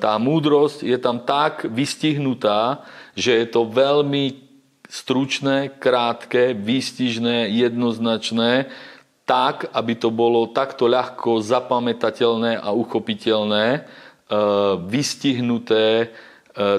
tá 0.00 0.16
múdrosť 0.16 0.82
je 0.82 0.98
tam 0.98 1.20
tak 1.22 1.68
vystihnutá, 1.68 2.82
že 3.14 3.44
je 3.44 3.46
to 3.46 3.68
veľmi 3.68 4.40
stručné, 4.88 5.76
krátke, 5.76 6.56
výstižné, 6.56 7.52
jednoznačné, 7.52 8.72
tak, 9.24 9.72
aby 9.72 9.96
to 9.96 10.12
bolo 10.12 10.52
takto 10.52 10.84
ľahko 10.84 11.40
zapamätateľné 11.40 12.60
a 12.60 12.76
uchopiteľné 12.76 13.88
E, 14.24 14.36
vystihnuté 14.88 15.86
e, 16.00 16.06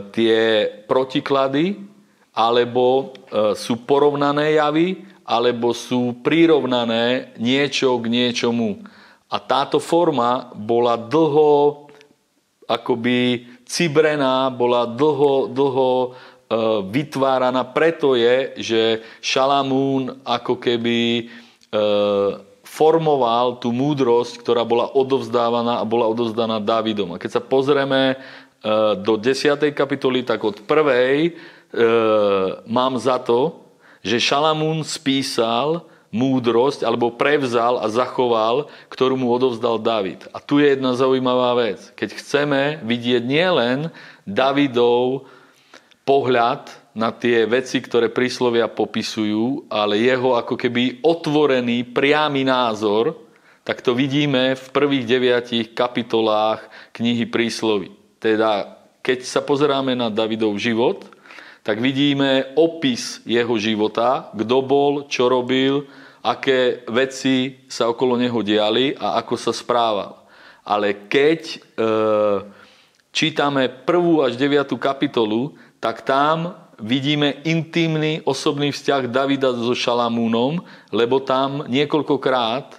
tie 0.09 0.65
protiklady, 0.89 1.77
alebo 2.35 3.15
e, 3.31 3.55
sú 3.55 3.79
porovnané 3.87 4.59
javy, 4.59 5.07
alebo 5.23 5.73
sú 5.73 6.19
prirovnané 6.21 7.33
niečo 7.41 7.97
k 7.97 8.11
niečomu. 8.11 8.83
A 9.31 9.41
táto 9.41 9.81
forma 9.81 10.53
bola 10.53 10.99
dlho 10.99 11.87
akoby 12.69 13.47
cibrená, 13.65 14.53
bola 14.53 14.85
dlho, 14.85 15.49
dlho 15.49 16.13
vytváraná. 16.93 17.65
Preto 17.73 18.13
je, 18.13 18.53
že 18.61 18.81
Šalamún 19.17 20.21
ako 20.21 20.61
keby 20.61 21.25
formoval 22.75 23.63
tú 23.63 23.71
múdrosť, 23.71 24.43
ktorá 24.43 24.67
bola 24.67 24.91
odovzdávaná 24.91 25.79
a 25.79 25.87
bola 25.87 26.11
odovzdaná 26.11 26.59
Davidom. 26.59 27.15
A 27.15 27.21
keď 27.21 27.39
sa 27.39 27.41
pozrieme 27.41 28.01
e, 28.11 28.15
do 28.99 29.15
10. 29.15 29.71
kapitoly, 29.71 30.27
tak 30.27 30.43
od 30.43 30.59
prvej 30.67 31.31
e, 31.31 31.33
mám 32.65 32.93
za 32.99 33.17
to, 33.23 33.63
že 34.05 34.21
Šalamún 34.21 34.85
spísal 34.85 35.87
múdrosť, 36.15 36.87
alebo 36.87 37.11
prevzal 37.11 37.75
a 37.75 37.91
zachoval, 37.91 38.71
ktorú 38.87 39.19
mu 39.19 39.27
odovzdal 39.35 39.75
David. 39.83 40.23
A 40.31 40.39
tu 40.39 40.63
je 40.63 40.71
jedna 40.71 40.95
zaujímavá 40.95 41.51
vec. 41.59 41.91
Keď 41.91 42.09
chceme 42.15 42.61
vidieť 42.87 43.19
nielen 43.19 43.91
Davidov 44.23 45.27
pohľad 46.07 46.71
na 46.95 47.11
tie 47.11 47.43
veci, 47.43 47.83
ktoré 47.83 48.07
príslovia 48.07 48.71
popisujú, 48.71 49.67
ale 49.67 49.99
jeho 49.99 50.39
ako 50.39 50.55
keby 50.55 51.03
otvorený, 51.03 51.83
priamy 51.91 52.47
názor, 52.47 53.19
tak 53.67 53.83
to 53.83 53.91
vidíme 53.91 54.55
v 54.55 54.65
prvých 54.71 55.03
deviatich 55.03 55.75
kapitolách 55.75 56.63
knihy 56.95 57.27
príslovy. 57.27 57.91
Teda, 58.23 58.79
keď 59.03 59.27
sa 59.27 59.43
pozeráme 59.43 59.97
na 59.97 60.07
Davidov 60.07 60.55
život, 60.61 61.11
tak 61.65 61.81
vidíme 61.81 62.53
opis 62.53 63.25
jeho 63.25 63.57
života, 63.57 64.29
kto 64.37 64.61
bol, 64.61 65.09
čo 65.09 65.25
robil, 65.25 65.89
aké 66.21 66.85
veci 66.85 67.65
sa 67.65 67.89
okolo 67.89 68.13
neho 68.21 68.37
diali 68.45 68.93
a 68.93 69.17
ako 69.17 69.33
sa 69.33 69.49
správal. 69.49 70.13
Ale 70.61 71.09
keď 71.09 71.41
e, 71.41 71.57
čítame 73.09 73.65
prvú 73.81 74.21
až 74.21 74.37
deviatú 74.37 74.77
kapitolu, 74.77 75.57
tak 75.81 76.05
tam 76.05 76.53
vidíme 76.77 77.41
intimný 77.41 78.21
osobný 78.29 78.69
vzťah 78.69 79.09
Davida 79.09 79.49
so 79.49 79.73
Šalamúnom, 79.73 80.61
lebo 80.93 81.17
tam 81.17 81.65
niekoľkokrát 81.65 82.77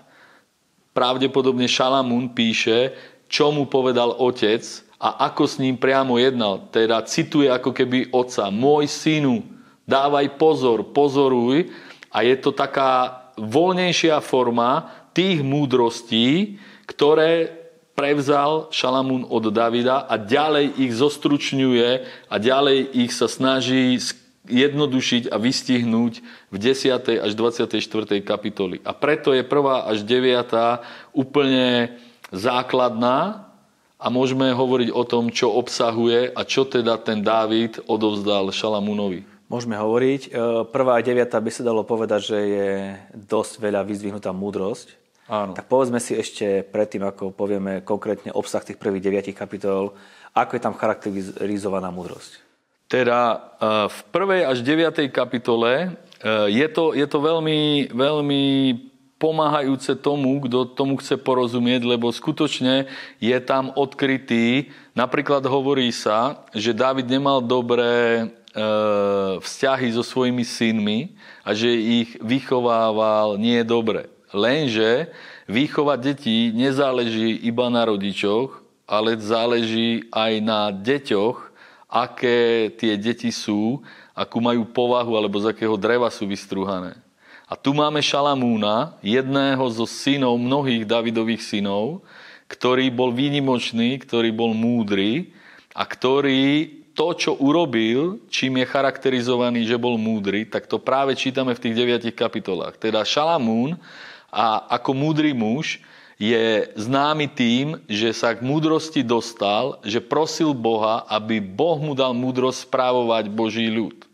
pravdepodobne 0.94 1.66
Šalamún 1.66 2.30
píše, 2.30 2.94
čo 3.26 3.50
mu 3.50 3.66
povedal 3.66 4.14
otec 4.14 4.85
a 4.96 5.28
ako 5.28 5.44
s 5.44 5.60
ním 5.60 5.76
priamo 5.76 6.16
jednal. 6.16 6.68
Teda 6.72 7.04
cituje 7.04 7.52
ako 7.52 7.72
keby 7.76 8.12
otca. 8.16 8.48
Môj 8.48 8.88
synu, 8.88 9.44
dávaj 9.84 10.40
pozor, 10.40 10.92
pozoruj. 10.92 11.68
A 12.08 12.24
je 12.24 12.36
to 12.40 12.52
taká 12.56 13.28
voľnejšia 13.36 14.24
forma 14.24 14.88
tých 15.12 15.44
múdrostí, 15.44 16.56
ktoré 16.88 17.52
prevzal 17.96 18.68
Šalamún 18.72 19.24
od 19.28 19.48
Davida 19.52 20.04
a 20.04 20.20
ďalej 20.20 20.76
ich 20.80 20.92
zostručňuje 20.96 21.88
a 22.28 22.34
ďalej 22.36 22.92
ich 22.92 23.12
sa 23.12 23.24
snaží 23.28 23.96
jednodušiť 24.46 25.32
a 25.32 25.36
vystihnúť 25.40 26.12
v 26.52 26.56
10. 26.56 27.24
až 27.24 27.32
24. 27.34 27.82
kapitoli. 28.22 28.78
A 28.84 28.94
preto 28.94 29.34
je 29.34 29.42
1. 29.42 29.92
až 29.92 29.98
9. 30.04 31.16
úplne 31.16 31.96
základná 32.30 33.45
a 33.96 34.06
môžeme 34.12 34.52
hovoriť 34.52 34.92
o 34.92 35.02
tom, 35.08 35.32
čo 35.32 35.56
obsahuje 35.56 36.28
a 36.28 36.40
čo 36.44 36.68
teda 36.68 37.00
ten 37.00 37.24
Dávid 37.24 37.80
odovzdal 37.88 38.52
Šalamúnovi. 38.52 39.24
Môžeme 39.46 39.78
hovoriť. 39.78 40.22
E, 40.26 40.30
prvá 40.68 40.98
a 40.98 41.04
deviata 41.06 41.38
by 41.38 41.50
sa 41.54 41.62
dalo 41.62 41.86
povedať, 41.86 42.20
že 42.34 42.38
je 42.38 42.68
dosť 43.14 43.62
veľa 43.62 43.86
vyzvihnutá 43.86 44.34
múdrosť. 44.34 44.98
Áno. 45.30 45.54
Tak 45.54 45.70
povedzme 45.70 46.02
si 46.02 46.18
ešte 46.18 46.66
predtým, 46.66 47.06
ako 47.06 47.34
povieme 47.34 47.82
konkrétne 47.82 48.34
obsah 48.34 48.62
tých 48.62 48.78
prvých 48.78 49.02
deviatich 49.06 49.38
kapitol, 49.38 49.94
ako 50.34 50.52
je 50.54 50.62
tam 50.62 50.74
charakterizovaná 50.74 51.94
múdrosť. 51.94 52.42
Teda 52.90 53.18
e, 53.32 53.36
v 53.86 53.98
prvej 54.12 54.42
až 54.50 54.58
deviatej 54.66 55.08
kapitole 55.14 55.72
e, 55.72 55.88
je 56.50 56.66
to, 56.68 56.92
je 56.92 57.06
to 57.06 57.18
veľmi, 57.22 57.94
veľmi 57.94 58.42
pomáhajúce 59.16 59.96
tomu, 59.96 60.40
kto 60.44 60.68
tomu 60.68 61.00
chce 61.00 61.16
porozumieť, 61.16 61.84
lebo 61.88 62.12
skutočne 62.12 62.88
je 63.20 63.38
tam 63.40 63.72
odkrytý. 63.72 64.72
Napríklad 64.92 65.44
hovorí 65.48 65.88
sa, 65.92 66.44
že 66.52 66.76
David 66.76 67.08
nemal 67.08 67.40
dobré 67.40 68.28
E, 68.56 68.64
vzťahy 69.36 69.92
so 69.92 70.00
svojimi 70.00 70.40
synmi 70.40 71.12
a 71.44 71.52
že 71.52 71.68
ich 71.68 72.16
vychovával 72.24 73.36
nie 73.36 73.60
dobre. 73.60 74.08
Lenže 74.32 75.12
výchova 75.44 76.00
detí 76.00 76.56
nezáleží 76.56 77.36
iba 77.44 77.68
na 77.68 77.84
rodičoch, 77.84 78.64
ale 78.88 79.20
záleží 79.20 80.08
aj 80.08 80.32
na 80.40 80.72
deťoch, 80.72 81.52
aké 81.84 82.72
tie 82.80 82.96
deti 82.96 83.28
sú, 83.28 83.84
akú 84.16 84.40
majú 84.40 84.64
povahu 84.64 85.20
alebo 85.20 85.36
z 85.36 85.52
akého 85.52 85.76
dreva 85.76 86.08
sú 86.08 86.24
vystruhané. 86.24 86.96
A 87.46 87.54
tu 87.54 87.70
máme 87.70 88.02
Šalamúna, 88.02 88.98
jedného 89.06 89.62
zo 89.70 89.86
synov, 89.86 90.34
mnohých 90.34 90.82
Davidových 90.82 91.46
synov, 91.46 92.02
ktorý 92.50 92.90
bol 92.90 93.14
výnimočný, 93.14 94.02
ktorý 94.02 94.34
bol 94.34 94.50
múdry 94.50 95.30
a 95.70 95.86
ktorý 95.86 96.74
to, 96.96 97.14
čo 97.14 97.32
urobil, 97.38 98.18
čím 98.32 98.58
je 98.58 98.66
charakterizovaný, 98.66 99.62
že 99.62 99.78
bol 99.78 99.94
múdry, 99.94 100.48
tak 100.48 100.66
to 100.66 100.82
práve 100.82 101.14
čítame 101.14 101.54
v 101.54 101.62
tých 101.62 101.76
deviatich 101.76 102.16
kapitolách. 102.18 102.82
Teda 102.82 103.06
Šalamún 103.06 103.78
a 104.32 104.66
ako 104.66 104.96
múdry 104.96 105.30
muž 105.30 105.78
je 106.16 106.72
známy 106.74 107.28
tým, 107.30 107.78
že 107.86 108.16
sa 108.16 108.32
k 108.32 108.40
múdrosti 108.40 109.04
dostal, 109.04 109.78
že 109.84 110.00
prosil 110.00 110.56
Boha, 110.56 111.04
aby 111.06 111.38
Boh 111.38 111.76
mu 111.76 111.92
dal 111.92 112.16
múdrosť 112.16 112.66
správovať 112.66 113.28
Boží 113.28 113.68
ľud. 113.68 114.08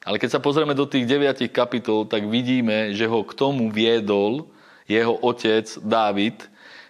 Ale 0.00 0.16
keď 0.16 0.38
sa 0.38 0.40
pozrieme 0.40 0.72
do 0.72 0.88
tých 0.88 1.04
deviatich 1.04 1.52
kapitol, 1.52 2.08
tak 2.08 2.24
vidíme, 2.24 2.96
že 2.96 3.04
ho 3.04 3.20
k 3.20 3.36
tomu 3.36 3.68
viedol 3.68 4.48
jeho 4.88 5.12
otec 5.20 5.68
Dávid, 5.84 6.40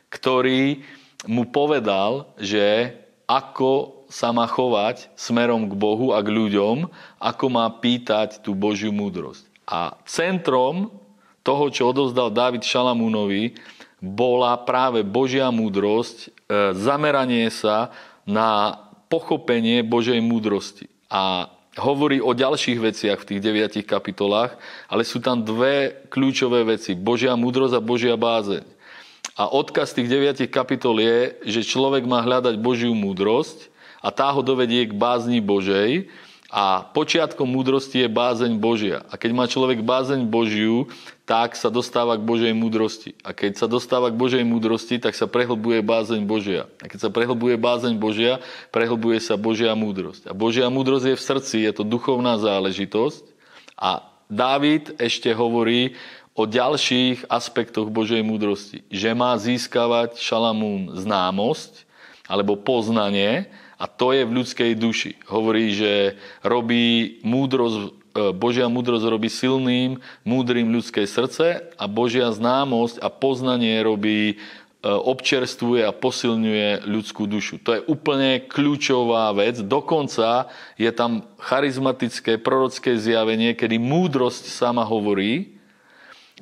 ktorý 0.08 0.86
mu 1.26 1.50
povedal, 1.50 2.30
že 2.38 2.94
ako 3.26 4.06
sa 4.10 4.34
má 4.34 4.46
chovať 4.50 5.10
smerom 5.14 5.70
k 5.70 5.74
Bohu 5.78 6.10
a 6.10 6.18
k 6.22 6.34
ľuďom, 6.34 6.90
ako 7.22 7.44
má 7.46 7.66
pýtať 7.70 8.42
tú 8.42 8.58
Božiu 8.58 8.90
múdrosť. 8.90 9.46
A 9.70 9.94
centrom 10.02 10.90
toho, 11.46 11.70
čo 11.70 11.94
odozdal 11.94 12.34
David 12.34 12.66
Šalamúnovi, 12.66 13.54
bola 14.02 14.58
práve 14.58 15.06
Božia 15.06 15.52
múdrosť, 15.52 16.16
e, 16.26 16.28
zameranie 16.74 17.52
sa 17.52 17.92
na 18.26 18.80
pochopenie 19.12 19.84
Božej 19.84 20.18
múdrosti. 20.24 20.88
A 21.06 21.52
hovorí 21.78 22.18
o 22.18 22.34
ďalších 22.34 22.78
veciach 22.82 23.18
v 23.22 23.28
tých 23.34 23.40
deviatich 23.42 23.86
kapitolách, 23.86 24.58
ale 24.90 25.06
sú 25.06 25.22
tam 25.22 25.46
dve 25.46 26.02
kľúčové 26.10 26.66
veci. 26.66 26.98
Božia 26.98 27.38
múdrosť 27.38 27.74
a 27.78 27.84
Božia 27.84 28.16
bázeň. 28.18 28.66
A 29.38 29.46
odkaz 29.46 29.94
tých 29.94 30.10
deviatich 30.10 30.50
kapitol 30.50 30.98
je, 30.98 31.18
že 31.46 31.68
človek 31.70 32.04
má 32.04 32.20
hľadať 32.20 32.58
Božiu 32.58 32.92
múdrosť 32.92 33.70
a 34.02 34.10
tá 34.10 34.32
ho 34.34 34.42
dovedie 34.42 34.90
k 34.90 34.96
bázni 34.96 35.38
Božej 35.38 36.10
a 36.50 36.82
počiatkom 36.82 37.46
múdrosti 37.46 38.04
je 38.04 38.08
bázeň 38.10 38.58
Božia. 38.58 39.06
A 39.06 39.14
keď 39.14 39.30
má 39.30 39.46
človek 39.46 39.86
bázeň 39.86 40.26
Božiu, 40.26 40.90
tak 41.30 41.54
sa 41.54 41.70
dostáva 41.70 42.18
k 42.18 42.26
Božej 42.26 42.50
múdrosti. 42.58 43.14
A 43.22 43.30
keď 43.30 43.62
sa 43.62 43.70
dostáva 43.70 44.10
k 44.10 44.18
Božej 44.18 44.42
múdrosti, 44.42 44.99
tak 44.99 45.14
sa 45.14 45.30
prehlbuje 45.30 45.78
bázeň 45.78 46.26
Božia. 46.26 46.66
A 46.82 46.90
keď 46.90 47.06
sa 47.06 47.10
prehlbuje 47.14 47.54
bázeň 47.54 47.94
Božia, 48.02 48.42
prehlbuje 48.75 49.22
sa 49.22 49.38
Božia 49.38 49.70
múdrosť. 49.78 50.26
A 50.26 50.34
Božia 50.34 50.66
múdrosť 50.66 51.14
je 51.14 51.16
v 51.16 51.26
srdci, 51.30 51.56
je 51.62 51.70
to 51.70 51.87
duchovná 51.87 52.34
záležitosť. 52.42 53.22
A 53.78 54.10
Dávid 54.26 54.99
ešte 54.99 55.30
hovorí 55.30 55.94
o 56.34 56.50
ďalších 56.50 57.30
aspektoch 57.30 57.94
Božej 57.94 58.26
múdrosti. 58.26 58.82
Že 58.90 59.14
má 59.14 59.38
získavať 59.38 60.18
Šalamún 60.18 60.99
známosť 60.99 61.87
alebo 62.26 62.58
poznanie, 62.58 63.46
a 63.80 63.88
to 63.88 64.12
je 64.12 64.28
v 64.28 64.34
ľudskej 64.37 64.72
duši. 64.76 65.16
Hovorí, 65.25 65.72
že 65.72 66.20
robí 66.44 67.16
múdrosť, 67.25 67.96
Božia 68.14 68.66
múdrosť 68.66 69.06
robí 69.06 69.30
silným, 69.30 70.02
múdrym 70.26 70.66
ľudské 70.75 71.06
srdce 71.06 71.70
a 71.78 71.84
Božia 71.86 72.26
známosť 72.34 72.99
a 72.99 73.06
poznanie 73.06 73.78
robí 73.86 74.34
e, 74.34 74.36
občerstvuje 74.82 75.86
a 75.86 75.94
posilňuje 75.94 76.90
ľudskú 76.90 77.30
dušu. 77.30 77.62
To 77.62 77.78
je 77.78 77.86
úplne 77.86 78.42
kľúčová 78.42 79.30
vec. 79.38 79.62
Dokonca 79.62 80.50
je 80.75 80.90
tam 80.90 81.23
charizmatické 81.38 82.42
prorocké 82.42 82.99
zjavenie, 82.99 83.54
kedy 83.54 83.78
múdrosť 83.78 84.50
sama 84.50 84.82
hovorí. 84.82 85.54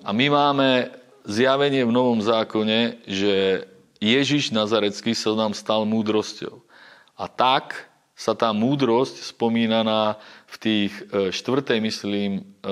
A 0.06 0.16
my 0.16 0.32
máme 0.32 0.68
zjavenie 1.28 1.84
v 1.84 1.92
Novom 1.92 2.24
zákone, 2.24 3.04
že 3.04 3.68
Ježiš 4.00 4.54
Nazarecký 4.54 5.12
sa 5.12 5.36
nám 5.36 5.52
stal 5.52 5.84
múdrosťou. 5.84 6.64
A 7.18 7.26
tak 7.26 7.87
sa 8.18 8.34
tá 8.34 8.50
múdrosť 8.50 9.30
spomínaná 9.30 10.18
v 10.50 10.56
tých 10.58 10.92
4. 11.30 11.30
E, 11.30 11.78
myslím, 11.78 12.30
e, 12.34 12.66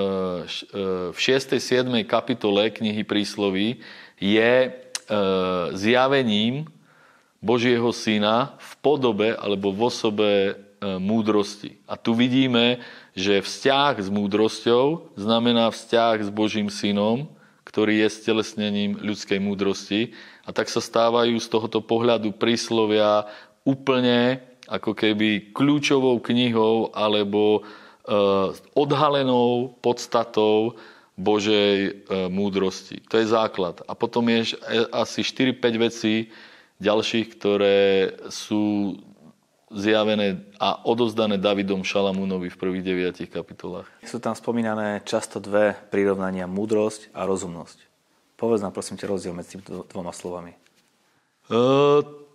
e, 0.75 1.15
v 1.15 1.17
6. 1.17 1.55
7. 1.55 1.87
kapitole 2.03 2.67
knihy 2.67 3.07
prísloví 3.07 3.79
je 4.19 4.75
zjavením 5.71 6.67
Božieho 7.39 7.95
syna 7.95 8.59
v 8.59 8.71
podobe 8.83 9.29
alebo 9.39 9.71
v 9.71 9.79
osobe 9.87 10.31
múdrosti. 10.83 11.79
A 11.87 11.95
tu 11.95 12.11
vidíme, 12.11 12.83
že 13.15 13.39
vzťah 13.39 14.03
s 14.03 14.11
múdrosťou 14.11 15.15
znamená 15.15 15.71
vzťah 15.71 16.27
s 16.27 16.29
Božím 16.29 16.67
synom, 16.67 17.31
ktorý 17.63 18.03
je 18.03 18.19
stelesnením 18.19 18.99
ľudskej 18.99 19.39
múdrosti. 19.39 20.11
A 20.43 20.51
tak 20.51 20.67
sa 20.67 20.83
stávajú 20.83 21.39
z 21.39 21.47
tohoto 21.47 21.79
pohľadu 21.79 22.35
príslovia 22.35 23.31
úplne 23.63 24.43
ako 24.67 24.91
keby 24.93 25.55
kľúčovou 25.55 26.19
knihou 26.19 26.91
alebo 26.91 27.59
e, 27.59 27.61
odhalenou 28.75 29.75
podstatou 29.79 30.75
Božej 31.17 31.75
e, 31.81 31.91
múdrosti. 32.29 33.01
To 33.09 33.17
je 33.17 33.25
základ. 33.25 33.81
A 33.89 33.97
potom 33.97 34.27
je 34.29 34.53
asi 34.93 35.25
4-5 35.25 35.83
vecí 35.83 36.15
ďalších, 36.77 37.27
ktoré 37.33 38.13
sú 38.29 38.95
zjavené 39.67 40.47
a 40.61 40.79
odozdané 40.87 41.35
Davidom 41.35 41.83
Šalamúnovi 41.83 42.47
v 42.47 42.59
prvých 42.59 42.83
deviatich 42.85 43.27
kapitolách. 43.27 43.89
Sú 44.05 44.23
tam 44.23 44.31
spomínané 44.31 45.03
často 45.03 45.43
dve 45.43 45.75
prirovnania, 45.91 46.47
múdrosť 46.47 47.11
a 47.11 47.27
rozumnosť. 47.27 47.83
Povedz 48.39 48.63
nám 48.63 48.71
prosím 48.71 48.95
ťa 48.95 49.11
rozdiel 49.11 49.33
medzi 49.35 49.57
tými 49.57 49.63
dvoma 49.91 50.13
slovami. 50.15 50.55
Uh, 51.51 52.26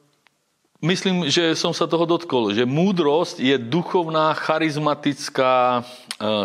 Myslím, 0.83 1.31
že 1.31 1.55
som 1.55 1.71
sa 1.71 1.87
toho 1.87 2.03
dotkol, 2.11 2.51
že 2.51 2.66
múdrosť 2.66 3.38
je 3.38 3.55
duchovná, 3.55 4.35
charizmatická 4.35 5.79
e, 5.79 5.83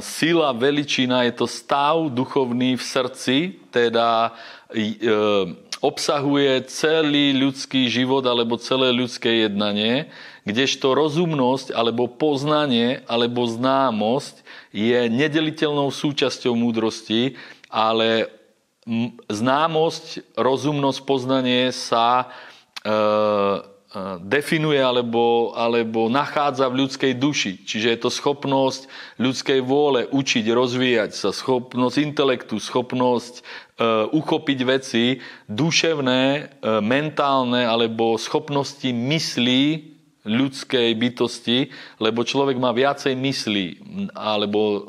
sila, 0.06 0.54
veličina, 0.54 1.26
je 1.26 1.42
to 1.42 1.50
stav 1.50 2.06
duchovný 2.14 2.78
v 2.78 2.84
srdci, 2.86 3.58
teda 3.74 4.38
e, 4.70 4.94
obsahuje 5.82 6.70
celý 6.70 7.34
ľudský 7.34 7.90
život 7.90 8.22
alebo 8.30 8.62
celé 8.62 8.94
ľudské 8.94 9.50
jednanie, 9.50 10.06
kdežto 10.46 10.94
rozumnosť 10.94 11.74
alebo 11.74 12.06
poznanie 12.06 13.02
alebo 13.10 13.42
známosť 13.50 14.46
je 14.70 15.10
nedeliteľnou 15.18 15.90
súčasťou 15.90 16.54
múdrosti, 16.54 17.34
ale 17.74 18.30
známosť, 19.34 20.38
rozumnosť, 20.38 21.00
poznanie 21.10 21.74
sa 21.74 22.30
e, 22.86 23.76
definuje 24.20 24.84
alebo, 24.84 25.56
alebo 25.56 26.12
nachádza 26.12 26.68
v 26.68 26.84
ľudskej 26.84 27.14
duši. 27.16 27.64
Čiže 27.64 27.88
je 27.96 28.00
to 28.04 28.10
schopnosť 28.12 28.92
ľudskej 29.16 29.64
vôle 29.64 30.12
učiť, 30.12 30.44
rozvíjať 30.52 31.12
sa, 31.16 31.30
schopnosť 31.32 31.96
intelektu, 32.04 32.60
schopnosť 32.60 33.40
e, 33.40 33.42
uchopiť 34.12 34.60
veci, 34.68 35.24
duševné, 35.48 36.22
e, 36.28 36.42
mentálne 36.84 37.64
alebo 37.64 38.20
schopnosti 38.20 38.92
myslí 38.92 39.96
ľudskej 40.28 40.92
bytosti, 40.92 41.72
lebo 42.04 42.28
človek 42.28 42.60
má 42.60 42.76
viacej 42.76 43.16
myslí, 43.16 43.68
alebo 44.12 44.60
e, 44.60 44.80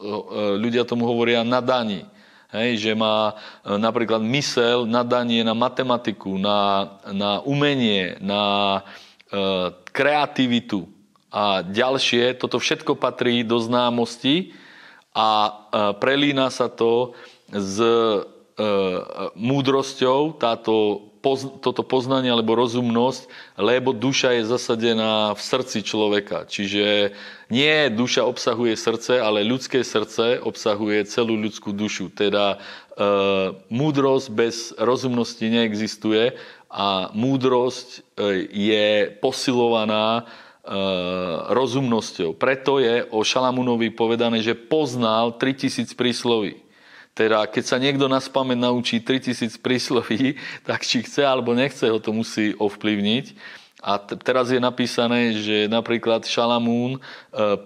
ľudia 0.58 0.82
tomu 0.82 1.06
hovoria 1.06 1.46
nadaní. 1.46 2.02
Hej, 2.48 2.80
že 2.80 2.92
má 2.96 3.36
e, 3.64 3.76
napríklad 3.76 4.24
mysel, 4.24 4.88
nadanie 4.88 5.44
na 5.44 5.52
matematiku, 5.52 6.40
na, 6.40 6.88
na 7.12 7.44
umenie, 7.44 8.16
na 8.24 8.42
e, 9.28 9.72
kreativitu 9.92 10.88
a 11.28 11.60
ďalšie. 11.60 12.40
Toto 12.40 12.56
všetko 12.56 12.96
patrí 12.96 13.44
do 13.44 13.60
známosti 13.60 14.56
a 15.12 15.50
prelína 16.00 16.48
sa 16.48 16.72
to 16.72 17.12
s 17.52 17.76
múdrosťou, 19.36 20.38
táto 20.40 21.07
poz, 21.18 21.60
toto 21.60 21.82
poznanie 21.82 22.30
alebo 22.30 22.54
rozumnosť, 22.54 23.26
lebo 23.58 23.90
duša 23.90 24.38
je 24.38 24.42
zasadená 24.46 25.34
v 25.34 25.40
srdci 25.42 25.82
človeka. 25.82 26.46
Čiže 26.46 27.12
nie 27.50 27.76
duša 27.90 28.28
obsahuje 28.28 28.76
srdce, 28.76 29.18
ale 29.18 29.46
ľudské 29.46 29.82
srdce 29.82 30.38
obsahuje 30.38 31.08
celú 31.08 31.34
ľudskú 31.34 31.74
dušu. 31.74 32.12
Teda 32.12 32.56
e, 32.56 32.58
múdrosť 33.72 34.26
bez 34.30 34.56
rozumnosti 34.76 35.42
neexistuje 35.42 36.36
a 36.68 37.08
múdrosť 37.16 37.88
e, 37.88 37.98
je 38.52 38.88
posilovaná 39.18 40.22
e, 40.22 40.22
rozumnosťou. 41.50 42.36
Preto 42.36 42.78
je 42.78 43.08
o 43.08 43.24
Šalamúnovi 43.24 43.90
povedané, 43.90 44.44
že 44.44 44.52
poznal 44.52 45.34
3000 45.40 45.96
prísloví. 45.96 46.67
Teda 47.18 47.50
keď 47.50 47.64
sa 47.66 47.82
niekto 47.82 48.06
na 48.06 48.22
spameň 48.22 48.70
naučí 48.70 49.02
3000 49.02 49.58
prísloví, 49.58 50.38
tak 50.68 50.86
či 50.86 51.02
chce 51.02 51.26
alebo 51.26 51.50
nechce, 51.50 51.90
ho 51.90 51.98
to 51.98 52.14
musí 52.14 52.54
ovplyvniť. 52.54 53.34
A 53.82 53.98
t- 53.98 54.14
teraz 54.14 54.54
je 54.54 54.62
napísané, 54.62 55.34
že 55.34 55.66
napríklad 55.66 56.22
Šalamún 56.22 56.98
e, 56.98 57.00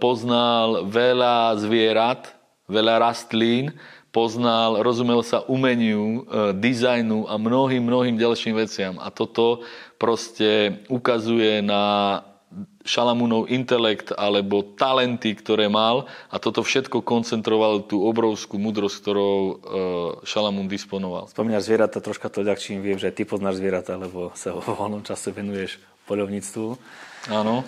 poznal 0.00 0.88
veľa 0.88 1.56
zvierat, 1.60 2.32
veľa 2.68 3.00
rastlín, 3.00 3.76
poznal, 4.12 4.84
rozumel 4.84 5.24
sa 5.24 5.44
umeniu, 5.48 6.24
e, 6.28 6.52
dizajnu 6.56 7.28
a 7.28 7.36
mnohým, 7.36 7.84
mnohým 7.84 8.16
ďalším 8.16 8.56
veciam. 8.56 8.96
A 9.00 9.08
toto 9.08 9.64
proste 9.96 10.80
ukazuje 10.92 11.64
na 11.64 12.20
Šalamúnov 12.82 13.46
intelekt 13.46 14.10
alebo 14.10 14.66
talenty, 14.74 15.38
ktoré 15.38 15.70
mal 15.70 16.10
a 16.28 16.42
toto 16.42 16.66
všetko 16.66 17.06
koncentroval 17.06 17.86
tú 17.86 18.02
obrovskú 18.02 18.58
múdrosť, 18.58 18.96
ktorou 18.98 19.36
e, 19.38 19.52
Šalamún 20.26 20.66
disponoval. 20.66 21.30
Spomínaš 21.30 21.70
zvieratá, 21.70 22.02
troška 22.02 22.26
to 22.26 22.42
ľahčím 22.42 22.82
viem, 22.82 22.98
že 22.98 23.14
ty 23.14 23.22
poznáš 23.22 23.62
zvieratá, 23.62 23.94
lebo 23.94 24.34
sa 24.34 24.50
vo 24.54 24.62
voľnom 24.74 25.06
čase 25.06 25.30
venuješ 25.30 25.78
poľovníctvu. 26.10 26.66
Áno. 27.30 27.62
E, 27.62 27.64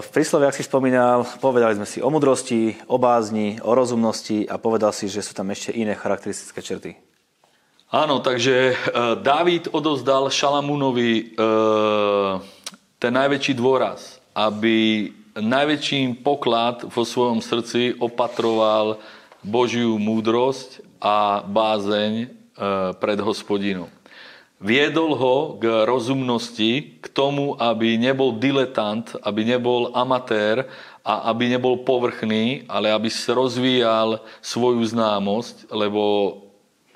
v 0.00 0.08
prísloviach 0.08 0.56
si 0.56 0.64
spomínal, 0.64 1.28
povedali 1.44 1.76
sme 1.76 1.84
si 1.84 2.00
o 2.00 2.08
mudrosti, 2.08 2.80
o 2.88 2.96
bázni, 2.96 3.60
o 3.60 3.76
rozumnosti 3.76 4.48
a 4.48 4.56
povedal 4.56 4.96
si, 4.96 5.12
že 5.12 5.20
sú 5.20 5.36
tam 5.36 5.52
ešte 5.52 5.76
iné 5.76 5.92
charakteristické 5.92 6.64
črty. 6.64 6.96
Áno, 7.92 8.24
takže 8.24 8.72
e, 8.72 8.74
Dávid 9.20 9.68
odovzdal 9.68 10.32
Šalamúnovi 10.32 11.36
ten 12.96 13.12
najväčší 13.12 13.52
dôraz 13.52 14.24
aby 14.36 15.08
najväčším 15.40 16.20
poklad 16.20 16.84
vo 16.84 17.08
svojom 17.08 17.40
srdci 17.40 17.96
opatroval 17.96 19.00
Božiu 19.40 19.96
múdrosť 19.96 20.84
a 21.00 21.40
bázeň 21.40 22.12
e, 22.20 22.26
pred 23.00 23.18
hospodinom. 23.20 23.88
Viedol 24.56 25.12
ho 25.12 25.36
k 25.60 25.84
rozumnosti, 25.84 27.00
k 27.00 27.06
tomu, 27.12 27.52
aby 27.60 28.00
nebol 28.00 28.40
diletant, 28.40 29.04
aby 29.20 29.44
nebol 29.44 29.92
amatér 29.92 30.64
a 31.04 31.28
aby 31.28 31.52
nebol 31.52 31.84
povrchný, 31.84 32.64
ale 32.64 32.88
aby 32.88 33.12
sa 33.12 33.36
rozvíjal 33.36 34.24
svoju 34.40 34.80
známosť, 34.80 35.68
lebo 35.68 36.02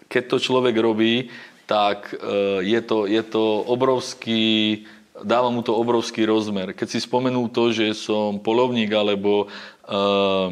keď 0.08 0.22
to 0.26 0.36
človek 0.40 0.74
robí, 0.80 1.28
tak 1.68 2.16
e, 2.16 2.16
je 2.64 2.80
to, 2.82 3.04
je 3.06 3.22
to 3.22 3.62
obrovský 3.68 4.82
dáva 5.24 5.48
mu 5.52 5.60
to 5.62 5.76
obrovský 5.76 6.24
rozmer. 6.26 6.72
Keď 6.72 6.88
si 6.88 6.98
spomenul 7.02 7.52
to, 7.52 7.70
že 7.70 7.92
som 7.96 8.40
polovník 8.40 8.90
alebo 8.92 9.46
uh, 9.88 10.48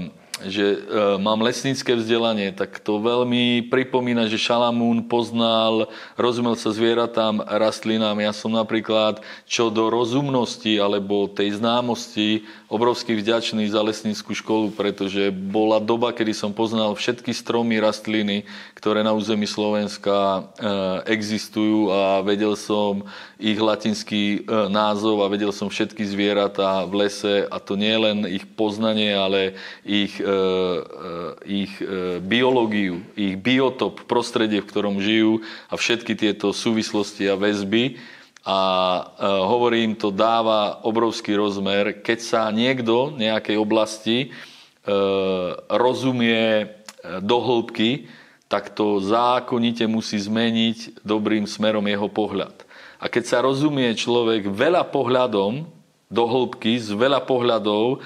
že 0.46 0.64
e, 0.64 0.78
mám 1.18 1.42
lesnícke 1.42 1.98
vzdelanie, 1.98 2.54
tak 2.54 2.78
to 2.78 3.02
veľmi 3.02 3.66
pripomína, 3.66 4.30
že 4.30 4.38
Šalamún 4.38 5.10
poznal, 5.10 5.90
rozumel 6.14 6.54
sa 6.54 6.70
zvieratám, 6.70 7.42
rastlinám. 7.42 8.22
Ja 8.22 8.30
som 8.30 8.54
napríklad 8.54 9.18
čo 9.50 9.72
do 9.72 9.90
rozumnosti 9.90 10.78
alebo 10.78 11.26
tej 11.26 11.58
známosti 11.58 12.46
obrovsky 12.68 13.16
vďačný 13.16 13.66
za 13.72 13.80
lesníckú 13.80 14.36
školu, 14.36 14.76
pretože 14.76 15.32
bola 15.32 15.80
doba, 15.80 16.12
kedy 16.12 16.36
som 16.36 16.52
poznal 16.52 16.94
všetky 16.94 17.32
stromy, 17.32 17.80
rastliny, 17.80 18.44
ktoré 18.76 19.00
na 19.02 19.16
území 19.16 19.48
Slovenska 19.48 20.14
e, 20.14 20.40
existujú 21.10 21.90
a 21.90 22.22
vedel 22.22 22.54
som 22.54 23.02
ich 23.40 23.56
latinský 23.56 24.44
e, 24.44 24.68
názov 24.68 25.24
a 25.24 25.32
vedel 25.32 25.50
som 25.50 25.72
všetky 25.72 26.04
zvieratá 26.04 26.84
v 26.84 27.08
lese 27.08 27.48
a 27.48 27.56
to 27.56 27.74
nie 27.74 27.96
len 27.96 28.28
ich 28.28 28.44
poznanie, 28.44 29.16
ale 29.16 29.56
ich, 29.82 30.20
ich 31.48 31.72
biológiu, 32.24 33.00
ich 33.16 33.36
biotop, 33.40 34.04
prostredie, 34.04 34.60
v 34.60 34.70
ktorom 34.70 34.96
žijú 35.00 35.40
a 35.68 35.74
všetky 35.74 36.14
tieto 36.18 36.52
súvislosti 36.52 37.28
a 37.28 37.38
väzby 37.38 37.96
a 38.48 38.60
hovorím, 39.24 39.96
to 39.98 40.08
dáva 40.08 40.80
obrovský 40.84 41.36
rozmer, 41.36 42.00
keď 42.00 42.18
sa 42.20 42.42
niekto 42.48 43.12
nejakej 43.12 43.56
oblasti 43.60 44.32
rozumie 45.68 46.72
do 47.20 47.36
hĺbky, 47.44 48.08
tak 48.48 48.72
to 48.72 49.04
zákonite 49.04 49.84
musí 49.84 50.16
zmeniť 50.16 51.04
dobrým 51.04 51.44
smerom 51.44 51.84
jeho 51.84 52.08
pohľad. 52.08 52.64
A 52.98 53.06
keď 53.06 53.24
sa 53.28 53.38
rozumie 53.44 53.92
človek 53.94 54.48
veľa 54.48 54.88
pohľadom 54.88 55.68
do 56.08 56.24
hĺbky, 56.24 56.80
z 56.80 56.96
veľa 56.96 57.22
pohľadov 57.28 57.84
e, 57.94 57.96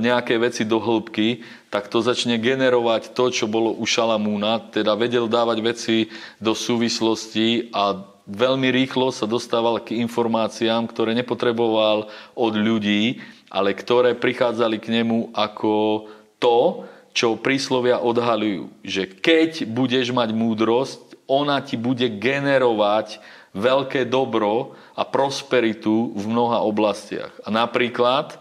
nejaké 0.00 0.40
veci 0.40 0.64
do 0.64 0.80
hĺbky, 0.80 1.44
tak 1.68 1.92
to 1.92 2.00
začne 2.00 2.40
generovať 2.40 3.12
to, 3.12 3.28
čo 3.28 3.44
bolo 3.44 3.76
u 3.76 3.84
Šalamúna, 3.84 4.72
teda 4.72 4.96
vedel 4.96 5.28
dávať 5.28 5.58
veci 5.60 5.96
do 6.40 6.56
súvislosti 6.56 7.68
a 7.76 8.00
veľmi 8.24 8.72
rýchlo 8.72 9.12
sa 9.12 9.28
dostával 9.28 9.80
k 9.84 10.00
informáciám, 10.00 10.88
ktoré 10.88 11.12
nepotreboval 11.12 12.08
od 12.32 12.52
ľudí, 12.56 13.20
ale 13.52 13.76
ktoré 13.76 14.16
prichádzali 14.16 14.76
k 14.80 15.00
nemu 15.00 15.32
ako 15.36 16.08
to, 16.40 16.88
čo 17.16 17.40
príslovia 17.40 18.00
odhalujú. 18.00 18.72
Že 18.84 19.02
keď 19.20 19.50
budeš 19.68 20.12
mať 20.12 20.32
múdrosť, 20.36 21.20
ona 21.28 21.60
ti 21.60 21.76
bude 21.76 22.08
generovať 22.08 23.20
veľké 23.52 24.08
dobro 24.08 24.76
a 24.96 25.02
prosperitu 25.04 26.12
v 26.12 26.24
mnoha 26.28 26.62
oblastiach. 26.64 27.32
A 27.44 27.48
napríklad 27.48 28.34
e, 28.34 28.36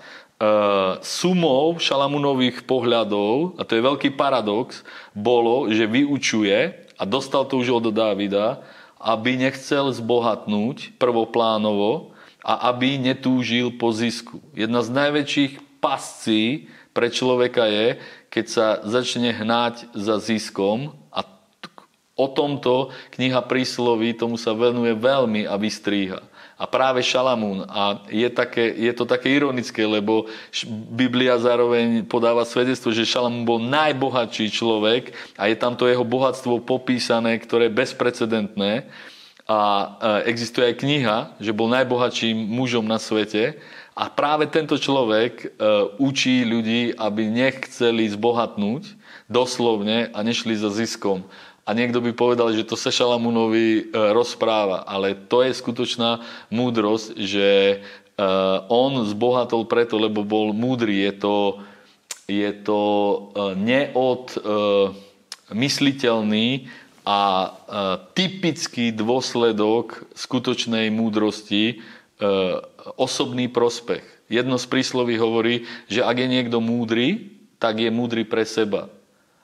sumou 1.02 1.82
Šalamunových 1.82 2.69
pohľadov, 2.69 3.58
a 3.58 3.65
to 3.65 3.73
je 3.73 3.82
veľký 3.82 4.10
paradox, 4.13 4.86
bolo, 5.17 5.65
že 5.73 5.89
vyučuje, 5.89 6.88
a 6.97 7.04
dostal 7.06 7.45
to 7.45 7.62
už 7.62 7.82
od 7.82 7.89
Dávida, 7.89 8.62
aby 8.97 9.38
nechcel 9.38 9.93
zbohatnúť 9.93 10.97
prvoplánovo 10.97 12.13
a 12.41 12.69
aby 12.73 12.97
netúžil 12.97 13.78
po 13.78 13.93
zisku. 13.93 14.41
Jedna 14.54 14.82
z 14.82 14.89
najväčších 14.93 15.54
pascí 15.82 16.69
pre 16.93 17.13
človeka 17.13 17.69
je, 17.69 18.02
keď 18.34 18.45
sa 18.50 18.67
začne 18.86 19.34
hnať 19.34 19.93
za 19.93 20.17
ziskom 20.17 20.97
a 21.13 21.26
O 22.17 22.26
tomto 22.26 22.89
kniha 23.13 23.45
prísloví 23.45 24.17
tomu 24.17 24.41
sa 24.41 24.58
venuje 24.58 24.97
veľmi 24.97 25.45
a 25.45 25.54
vystríha. 25.54 26.26
A 26.57 26.65
práve 26.65 27.05
Šalamún. 27.05 27.69
A 27.69 28.01
je, 28.09 28.25
také, 28.33 28.73
je 28.73 28.89
to 28.97 29.05
také 29.05 29.29
ironické, 29.29 29.85
lebo 29.85 30.25
Biblia 30.89 31.37
zároveň 31.37 32.01
podáva 32.09 32.41
svedectvo, 32.49 32.89
že 32.89 33.05
Šalamún 33.05 33.45
bol 33.45 33.61
najbohatší 33.61 34.49
človek 34.49 35.13
a 35.37 35.45
je 35.45 35.55
tam 35.55 35.77
to 35.77 35.85
jeho 35.85 36.01
bohatstvo 36.01 36.65
popísané, 36.65 37.37
ktoré 37.37 37.69
je 37.69 37.77
bezprecedentné. 37.77 38.89
A 39.47 39.59
existuje 40.27 40.67
aj 40.67 40.81
kniha, 40.81 41.17
že 41.39 41.55
bol 41.55 41.71
najbohatším 41.71 42.35
mužom 42.35 42.83
na 42.83 42.99
svete. 42.99 43.55
A 43.97 44.11
práve 44.11 44.45
tento 44.45 44.77
človek 44.77 45.33
e, 45.41 45.45
učí 45.97 46.45
ľudí, 46.45 46.93
aby 46.93 47.31
nechceli 47.31 48.05
zbohatnúť 48.13 48.93
doslovne 49.25 50.13
a 50.13 50.19
nešli 50.21 50.53
za 50.53 50.69
ziskom 50.69 51.25
a 51.67 51.75
niekto 51.75 51.99
by 51.99 52.15
povedal, 52.15 52.56
že 52.56 52.63
to 52.63 52.80
sa 52.80 52.95
Šalamúnovi 52.95 53.67
e, 53.67 53.82
rozpráva, 54.15 54.88
ale 54.88 55.19
to 55.27 55.43
je 55.43 55.51
skutočná 55.51 56.23
múdrosť, 56.47 57.19
že 57.19 57.47
e, 57.51 57.77
on 58.71 59.03
zbohatol 59.03 59.67
preto, 59.67 59.99
lebo 59.99 60.23
bol 60.23 60.56
múdry. 60.56 61.03
Je 61.03 61.13
to, 61.19 61.36
je 62.32 62.51
to 62.63 62.80
e, 62.80 63.19
neod 63.60 64.32
mysliteľný 65.47 66.71
a 67.08 67.56
typický 68.12 68.91
dôsledok 68.91 70.12
skutočnej 70.12 70.91
múdrosti 70.91 71.80
osobný 72.99 73.47
prospech. 73.47 74.03
Jedno 74.27 74.60
z 74.60 74.67
prísloví 74.67 75.15
hovorí, 75.15 75.63
že 75.88 76.03
ak 76.03 76.19
je 76.19 76.27
niekto 76.27 76.60
múdry, 76.60 77.32
tak 77.63 77.80
je 77.80 77.88
múdry 77.88 78.27
pre 78.27 78.43
seba. 78.43 78.91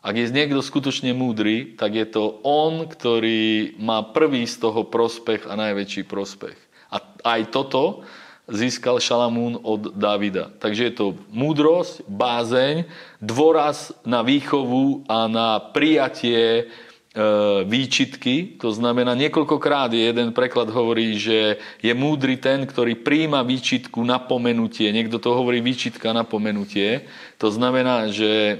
Ak 0.03 0.19
je 0.19 0.27
niekto 0.27 0.59
skutočne 0.59 1.15
múdry, 1.15 1.79
tak 1.79 1.95
je 1.95 2.03
to 2.03 2.43
on, 2.43 2.91
ktorý 2.91 3.79
má 3.79 4.03
prvý 4.03 4.43
z 4.43 4.59
toho 4.59 4.83
prospech 4.83 5.47
a 5.47 5.55
najväčší 5.55 6.03
prospech. 6.03 6.59
A 6.91 6.99
aj 7.23 7.55
toto 7.55 8.03
získal 8.51 8.99
Šalamún 8.99 9.55
od 9.63 9.95
Davida. 9.95 10.51
Takže 10.59 10.91
je 10.91 10.93
to 10.93 11.05
múdrosť, 11.31 12.03
bázeň, 12.11 12.83
dôraz 13.23 13.95
na 14.03 14.19
výchovu 14.19 15.07
a 15.07 15.31
na 15.31 15.63
prijatie 15.71 16.67
E, 17.13 17.21
výčitky, 17.69 18.57
to 18.57 18.73
znamená 18.73 19.13
niekoľkokrát 19.13 19.93
jeden 19.93 20.33
preklad 20.33 20.73
hovorí, 20.73 21.13
že 21.21 21.61
je 21.77 21.93
múdry 21.93 22.41
ten, 22.41 22.65
ktorý 22.65 22.97
príjma 23.05 23.45
výčitku, 23.45 24.01
napomenutie. 24.01 24.89
Niekto 24.89 25.21
to 25.21 25.37
hovorí 25.37 25.61
výčitka, 25.61 26.09
napomenutie. 26.09 27.05
To 27.37 27.53
znamená, 27.53 28.09
že 28.09 28.57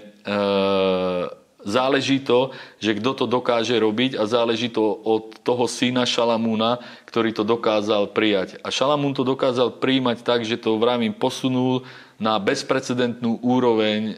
záleží 1.64 2.20
to, 2.20 2.52
že 2.80 3.00
kto 3.00 3.24
to 3.24 3.26
dokáže 3.26 3.76
robiť 3.80 4.20
a 4.20 4.28
záleží 4.28 4.70
to 4.70 4.84
od 4.84 5.40
toho 5.42 5.66
syna 5.68 6.04
Šalamúna, 6.04 6.84
ktorý 7.08 7.32
to 7.32 7.44
dokázal 7.48 8.12
prijať. 8.12 8.60
A 8.62 8.70
Šalamún 8.70 9.16
to 9.16 9.24
dokázal 9.24 9.80
príjmať 9.80 10.24
tak, 10.24 10.44
že 10.44 10.60
to 10.60 10.76
vravím 10.78 11.16
posunul 11.16 11.88
na 12.22 12.38
bezprecedentnú 12.40 13.42
úroveň 13.42 14.02
e, 14.06 14.16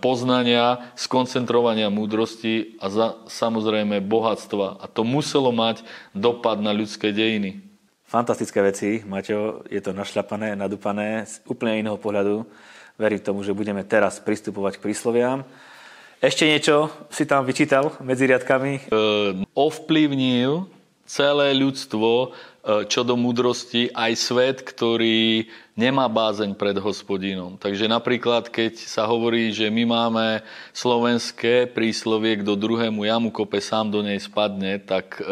poznania, 0.00 0.90
skoncentrovania 0.98 1.92
múdrosti 1.92 2.80
a 2.82 2.90
za, 2.90 3.06
samozrejme 3.28 4.02
bohatstva. 4.02 4.82
A 4.82 4.84
to 4.90 5.06
muselo 5.06 5.54
mať 5.54 5.86
dopad 6.16 6.58
na 6.58 6.74
ľudské 6.74 7.14
dejiny. 7.14 7.62
Fantastické 8.02 8.60
veci, 8.60 9.00
Maťo, 9.06 9.64
je 9.70 9.80
to 9.80 9.96
našľapané, 9.96 10.52
nadúpané 10.58 11.24
z 11.24 11.40
úplne 11.48 11.80
iného 11.80 11.96
pohľadu. 11.96 12.44
Verím 13.02 13.18
tomu, 13.18 13.42
že 13.42 13.50
budeme 13.50 13.82
teraz 13.82 14.22
pristupovať 14.22 14.78
k 14.78 14.84
prísloviam. 14.86 15.42
Ešte 16.22 16.46
niečo 16.46 16.86
si 17.10 17.26
tam 17.26 17.42
vyčítal 17.42 17.98
medzi 17.98 18.30
riadkami? 18.30 18.72
E, 18.78 18.82
ovplyvnil 19.58 20.70
celé 21.02 21.50
ľudstvo 21.58 22.30
E, 22.62 22.86
čo 22.86 23.02
do 23.02 23.18
múdrosti 23.18 23.90
aj 23.90 24.12
svet, 24.14 24.58
ktorý 24.62 25.50
nemá 25.74 26.06
bázeň 26.06 26.54
pred 26.54 26.78
hospodinom. 26.78 27.58
Takže 27.58 27.90
napríklad, 27.90 28.46
keď 28.46 28.78
sa 28.78 29.02
hovorí, 29.02 29.50
že 29.50 29.66
my 29.66 29.82
máme 29.82 30.26
slovenské 30.70 31.66
príslovie, 31.66 32.38
kto 32.38 32.54
druhému 32.54 33.02
jamu 33.02 33.34
kope, 33.34 33.58
sám 33.58 33.90
do 33.90 33.98
nej 33.98 34.22
spadne, 34.22 34.78
tak 34.78 35.18
e, 35.18 35.22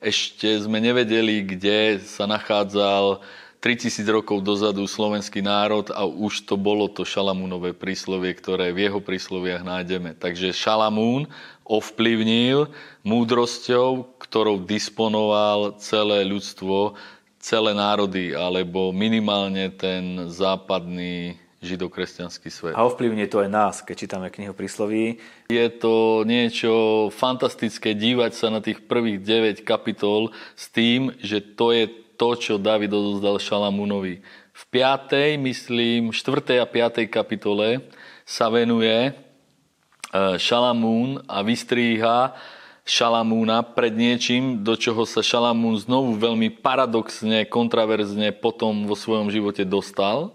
ešte 0.00 0.48
sme 0.64 0.80
nevedeli, 0.80 1.44
kde 1.44 2.00
sa 2.00 2.24
nachádzal 2.24 3.20
3000 3.58 4.06
rokov 4.06 4.46
dozadu 4.46 4.86
slovenský 4.86 5.42
národ 5.42 5.90
a 5.90 6.06
už 6.06 6.46
to 6.46 6.54
bolo 6.54 6.86
to 6.86 7.02
Šalamúnové 7.02 7.74
príslovie, 7.74 8.30
ktoré 8.38 8.70
v 8.70 8.86
jeho 8.86 9.02
prísloviach 9.02 9.66
nájdeme. 9.66 10.14
Takže 10.14 10.54
Šalamún 10.54 11.26
ovplyvnil 11.66 12.70
múdrosťou, 13.02 14.14
ktorou 14.22 14.62
disponoval 14.62 15.74
celé 15.82 16.22
ľudstvo, 16.22 16.94
celé 17.42 17.74
národy, 17.74 18.30
alebo 18.30 18.94
minimálne 18.94 19.74
ten 19.74 20.30
západný 20.30 21.34
židokresťanský 21.58 22.48
svet. 22.54 22.74
A 22.78 22.86
ovplyvňuje 22.86 23.26
to 23.26 23.42
aj 23.42 23.50
nás, 23.50 23.74
keď 23.82 24.06
čítame 24.06 24.30
knihu 24.30 24.54
prísloví. 24.54 25.18
Je 25.50 25.66
to 25.74 26.22
niečo 26.22 27.10
fantastické 27.10 27.98
dívať 27.98 28.32
sa 28.38 28.54
na 28.54 28.62
tých 28.62 28.86
prvých 28.86 29.18
9 29.18 29.66
kapitol 29.66 30.30
s 30.54 30.70
tým, 30.70 31.10
že 31.18 31.42
to 31.42 31.74
je 31.74 31.90
to, 32.18 32.34
čo 32.34 32.58
David 32.58 32.90
odozdal 32.90 33.38
Šalamúnovi. 33.38 34.18
V 34.50 34.62
5. 34.74 35.38
myslím, 35.38 36.10
4. 36.10 36.58
a 36.58 36.66
5. 36.66 37.06
kapitole 37.06 37.86
sa 38.26 38.50
venuje 38.50 38.90
e, 38.90 39.10
Šalamún 40.34 41.22
a 41.30 41.46
vystríha 41.46 42.34
Šalamúna 42.88 43.62
pred 43.62 43.92
niečím, 43.92 44.64
do 44.64 44.72
čoho 44.72 45.04
sa 45.04 45.22
Šalamún 45.22 45.76
znovu 45.76 46.16
veľmi 46.16 46.58
paradoxne, 46.58 47.44
kontraverzne 47.46 48.34
potom 48.34 48.88
vo 48.88 48.96
svojom 48.96 49.28
živote 49.28 49.62
dostal. 49.62 50.32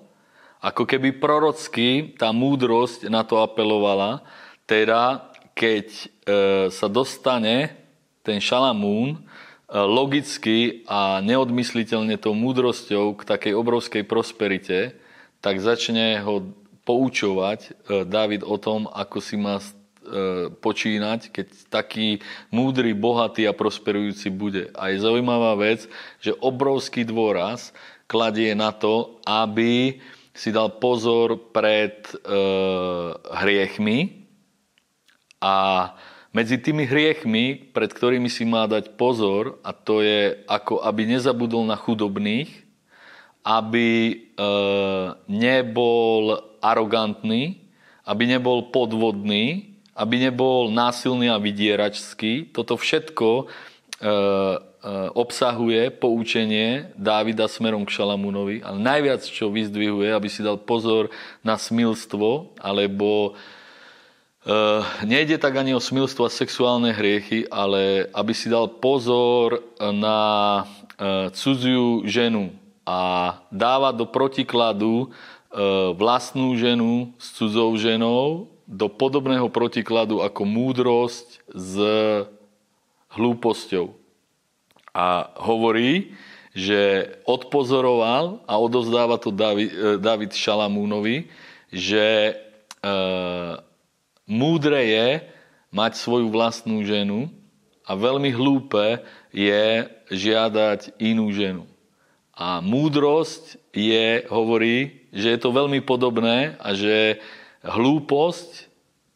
Ako 0.63 0.87
keby 0.87 1.19
prorocky 1.19 2.15
tá 2.15 2.31
múdrosť 2.31 3.11
na 3.11 3.25
to 3.27 3.41
apelovala, 3.41 4.23
teda 4.63 5.33
keď 5.57 5.87
e, 5.91 6.05
sa 6.69 6.87
dostane 6.87 7.73
ten 8.23 8.39
Šalamún 8.39 9.19
logicky 9.73 10.85
a 10.85 11.17
neodmysliteľne 11.25 12.21
tou 12.21 12.37
múdrosťou 12.37 13.17
k 13.17 13.21
takej 13.25 13.53
obrovskej 13.57 14.03
prosperite, 14.05 14.93
tak 15.41 15.57
začne 15.57 16.21
ho 16.21 16.53
poučovať 16.85 17.59
e, 17.65 17.69
David 18.05 18.45
o 18.45 18.61
tom, 18.61 18.85
ako 18.85 19.17
si 19.17 19.35
má 19.39 19.57
e, 19.57 19.65
počínať, 20.53 21.33
keď 21.33 21.47
taký 21.73 22.21
múdry, 22.53 22.93
bohatý 22.93 23.49
a 23.49 23.57
prosperujúci 23.57 24.29
bude. 24.29 24.69
A 24.77 24.93
je 24.93 25.01
zaujímavá 25.01 25.57
vec, 25.57 25.89
že 26.21 26.37
obrovský 26.37 27.07
dôraz 27.07 27.73
kladie 28.05 28.53
na 28.53 28.69
to, 28.69 29.17
aby 29.25 29.97
si 30.37 30.53
dal 30.53 30.77
pozor 30.77 31.49
pred 31.49 32.13
e, 32.13 32.15
hriechmi 33.41 34.27
a 35.41 35.89
medzi 36.33 36.57
tými 36.57 36.89
hriechmi, 36.89 37.71
pred 37.71 37.93
ktorými 37.93 38.25
si 38.25 38.41
má 38.43 38.65
dať 38.65 38.97
pozor, 38.97 39.61
a 39.61 39.69
to 39.69 40.01
je 40.01 40.41
ako 40.49 40.81
aby 40.81 41.05
nezabudol 41.05 41.61
na 41.61 41.77
chudobných, 41.77 42.49
aby 43.45 43.87
e, 44.09 44.15
nebol 45.29 46.41
arogantný, 46.57 47.61
aby 48.03 48.23
nebol 48.25 48.73
podvodný, 48.73 49.77
aby 49.93 50.15
nebol 50.25 50.73
násilný 50.73 51.29
a 51.29 51.37
vydieračský. 51.37 52.49
Toto 52.49 52.81
všetko 52.81 53.29
e, 53.37 53.43
e, 54.01 54.15
obsahuje 55.13 55.93
poučenie 55.93 56.89
Dávida 56.97 57.45
smerom 57.45 57.85
k 57.85 57.93
Šalamúnovi, 57.93 58.65
ale 58.65 58.81
najviac, 58.81 59.21
čo 59.21 59.53
vyzdvihuje, 59.53 60.09
aby 60.09 60.33
si 60.33 60.41
dal 60.41 60.57
pozor 60.57 61.13
na 61.45 61.61
smilstvo 61.61 62.57
alebo 62.57 63.37
Uh, 64.43 64.83
nejde 65.07 65.39
tak 65.39 65.55
ani 65.55 65.71
o 65.71 65.79
smilstvo 65.79 66.27
a 66.27 66.31
sexuálne 66.31 66.91
hriechy, 66.91 67.47
ale 67.47 68.11
aby 68.11 68.35
si 68.35 68.51
dal 68.51 68.67
pozor 68.67 69.63
na 69.79 70.19
uh, 70.99 71.31
cudziu 71.31 72.03
ženu 72.03 72.51
a 72.83 73.39
dáva 73.47 73.95
do 73.95 74.03
protikladu 74.03 75.07
uh, 75.07 75.95
vlastnú 75.95 76.59
ženu 76.59 77.15
s 77.15 77.39
cudzou 77.39 77.71
ženou 77.79 78.51
do 78.67 78.91
podobného 78.91 79.47
protikladu 79.47 80.19
ako 80.19 80.43
múdrosť 80.43 81.39
s 81.47 81.73
hlúposťou. 83.15 83.95
A 84.91 85.31
hovorí, 85.39 86.19
že 86.51 87.15
odpozoroval 87.23 88.43
a 88.43 88.59
odovzdáva 88.59 89.15
to 89.23 89.31
David, 89.31 90.03
David 90.03 90.35
Šalamúnovi, 90.35 91.31
že 91.71 92.35
Múdre 94.23 94.79
je 94.87 95.07
mať 95.73 95.99
svoju 95.99 96.31
vlastnú 96.31 96.85
ženu 96.87 97.27
a 97.83 97.91
veľmi 97.97 98.31
hlúpe 98.31 99.03
je 99.35 99.89
žiadať 100.07 100.95
inú 101.01 101.27
ženu. 101.35 101.67
A 102.33 102.63
múdrosť 102.63 103.59
je, 103.75 104.25
hovorí, 104.31 105.05
že 105.13 105.35
je 105.35 105.39
to 105.41 105.53
veľmi 105.53 105.83
podobné 105.83 106.57
a 106.57 106.73
že 106.73 107.21
hlúposť 107.61 108.71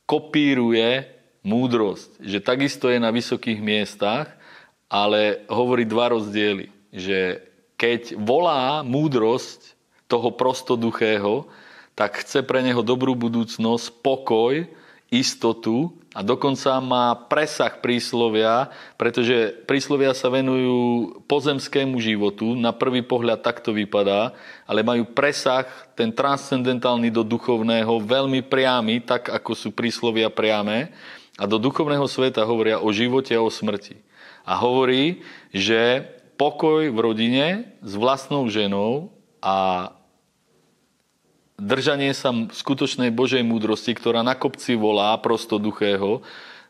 kopíruje 0.06 1.08
múdrosť. 1.41 2.22
Že 2.22 2.39
takisto 2.43 2.91
je 2.91 3.00
na 3.00 3.10
vysokých 3.10 3.63
miestach, 3.63 4.36
ale 4.91 5.48
hovorí 5.48 5.88
dva 5.88 6.13
rozdiely. 6.13 6.70
Že 6.91 7.41
keď 7.80 8.20
volá 8.20 8.84
múdrosť 8.84 9.76
toho 10.12 10.36
prostoduchého, 10.36 11.48
tak 11.98 12.22
chce 12.22 12.46
pre 12.46 12.62
neho 12.62 12.86
dobrú 12.86 13.17
budúcnosť, 13.17 14.04
pokoj 14.06 14.67
istotu 15.08 15.96
a 16.12 16.20
dokonca 16.20 16.82
má 16.84 17.15
presah 17.15 17.72
príslovia, 17.80 18.74
pretože 19.00 19.56
príslovia 19.63 20.12
sa 20.12 20.28
venujú 20.28 21.22
pozemskému 21.30 21.96
životu, 22.04 22.58
na 22.58 22.76
prvý 22.76 23.06
pohľad 23.06 23.39
takto 23.39 23.72
vypadá, 23.72 24.36
ale 24.67 24.84
majú 24.84 25.08
presah, 25.13 25.63
ten 25.96 26.12
transcendentálny 26.12 27.08
do 27.13 27.24
duchovného, 27.24 28.04
veľmi 28.04 28.43
priamy, 28.43 29.00
tak 29.00 29.32
ako 29.32 29.52
sú 29.56 29.70
príslovia 29.72 30.28
priame 30.28 30.91
a 31.38 31.46
do 31.46 31.62
duchovného 31.62 32.10
sveta 32.10 32.41
hovoria 32.43 32.82
o 32.82 32.89
živote 32.89 33.38
a 33.38 33.46
o 33.46 33.54
smrti. 33.54 34.02
A 34.41 34.58
hovorí, 34.58 35.22
že 35.54 36.02
pokoj 36.36 36.89
v 36.89 36.98
rodine 36.98 37.48
s 37.86 37.93
vlastnou 37.93 38.50
ženou 38.50 39.13
a 39.38 39.89
držanie 41.58 42.13
sa 42.13 42.30
skutočnej 42.32 43.10
Božej 43.10 43.41
múdrosti, 43.41 43.98
ktorá 43.98 44.22
na 44.22 44.38
kopci 44.38 44.78
volá 44.78 45.17
prostoduchého, 45.17 46.22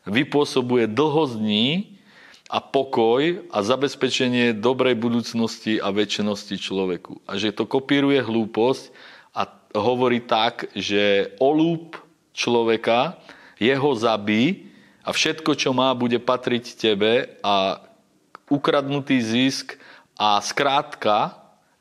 vypôsobuje 0.08 0.88
dlho 0.88 1.28
dní 1.36 2.00
a 2.48 2.64
pokoj 2.64 3.44
a 3.52 3.58
zabezpečenie 3.60 4.56
dobrej 4.56 4.96
budúcnosti 4.96 5.76
a 5.76 5.92
väčšnosti 5.92 6.56
človeku. 6.56 7.20
A 7.28 7.36
že 7.36 7.52
to 7.52 7.68
kopíruje 7.68 8.24
hlúposť 8.24 8.88
a 9.36 9.44
hovorí 9.76 10.24
tak, 10.24 10.72
že 10.72 11.36
olúp 11.36 12.00
človeka, 12.32 13.20
jeho 13.60 13.92
zabí 13.92 14.72
a 15.04 15.12
všetko, 15.12 15.52
čo 15.60 15.76
má, 15.76 15.92
bude 15.92 16.16
patriť 16.16 16.64
tebe 16.80 17.36
a 17.44 17.84
ukradnutý 18.48 19.20
zisk 19.20 19.76
a 20.16 20.40
skrátka 20.40 21.36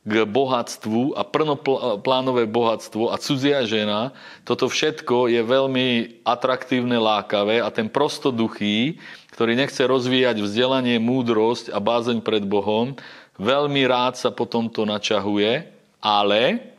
k 0.08 0.24
bohatstvu 0.24 1.20
a 1.20 1.28
plnoplánové 1.28 2.48
bohatstvo 2.48 3.12
a 3.12 3.20
cudzia 3.20 3.68
žena, 3.68 4.16
toto 4.48 4.72
všetko 4.72 5.28
je 5.28 5.44
veľmi 5.44 5.88
atraktívne, 6.24 6.96
lákavé 6.96 7.60
a 7.60 7.68
ten 7.68 7.92
prostoduchý, 7.92 9.04
ktorý 9.36 9.60
nechce 9.60 9.84
rozvíjať 9.84 10.40
vzdelanie, 10.40 10.96
múdrosť 11.04 11.76
a 11.76 11.84
bázeň 11.84 12.24
pred 12.24 12.48
Bohom, 12.48 12.96
veľmi 13.36 13.84
rád 13.84 14.16
sa 14.16 14.32
po 14.32 14.48
tomto 14.48 14.88
načahuje, 14.88 15.68
ale 16.00 16.72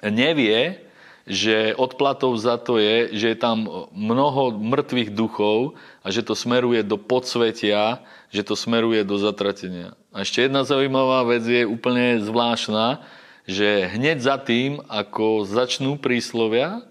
nevie, 0.00 0.80
že 1.28 1.76
odplatou 1.76 2.32
za 2.40 2.56
to 2.56 2.80
je, 2.80 3.12
že 3.12 3.36
je 3.36 3.38
tam 3.38 3.68
mnoho 3.92 4.56
mŕtvych 4.56 5.12
duchov 5.12 5.76
a 6.00 6.08
že 6.08 6.24
to 6.24 6.32
smeruje 6.32 6.80
do 6.80 6.96
podsvetia, 6.96 8.00
že 8.32 8.42
to 8.42 8.56
smeruje 8.56 9.04
do 9.04 9.20
zatratenia. 9.20 9.99
A 10.10 10.26
ešte 10.26 10.46
jedna 10.46 10.66
zaujímavá 10.66 11.22
vec 11.26 11.46
je 11.46 11.62
úplne 11.62 12.18
zvláštna, 12.18 13.02
že 13.46 13.86
hneď 13.94 14.18
za 14.22 14.36
tým, 14.42 14.82
ako 14.90 15.46
začnú 15.46 15.98
príslovia, 15.98 16.82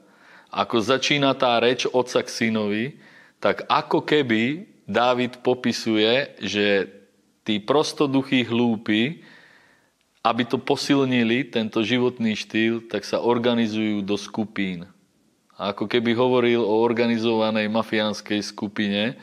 ako 0.49 0.82
začína 0.82 1.36
tá 1.36 1.60
reč 1.62 1.86
otca 1.86 2.25
k 2.25 2.29
synovi, 2.32 2.86
tak 3.39 3.63
ako 3.69 4.03
keby 4.03 4.67
Dávid 4.89 5.45
popisuje, 5.45 6.34
že 6.41 6.89
tí 7.45 7.62
prostoduchí 7.62 8.41
hlúpi 8.41 9.21
aby 10.23 10.43
to 10.43 10.60
posilnili, 10.60 11.47
tento 11.47 11.79
životný 11.79 12.36
štýl, 12.36 12.84
tak 12.91 13.08
sa 13.08 13.23
organizujú 13.23 14.03
do 14.03 14.19
skupín. 14.19 14.84
A 15.55 15.71
ako 15.71 15.88
keby 15.88 16.15
hovoril 16.15 16.60
o 16.63 16.84
organizovanej 16.84 17.67
mafiánskej 17.71 18.43
skupine. 18.43 19.15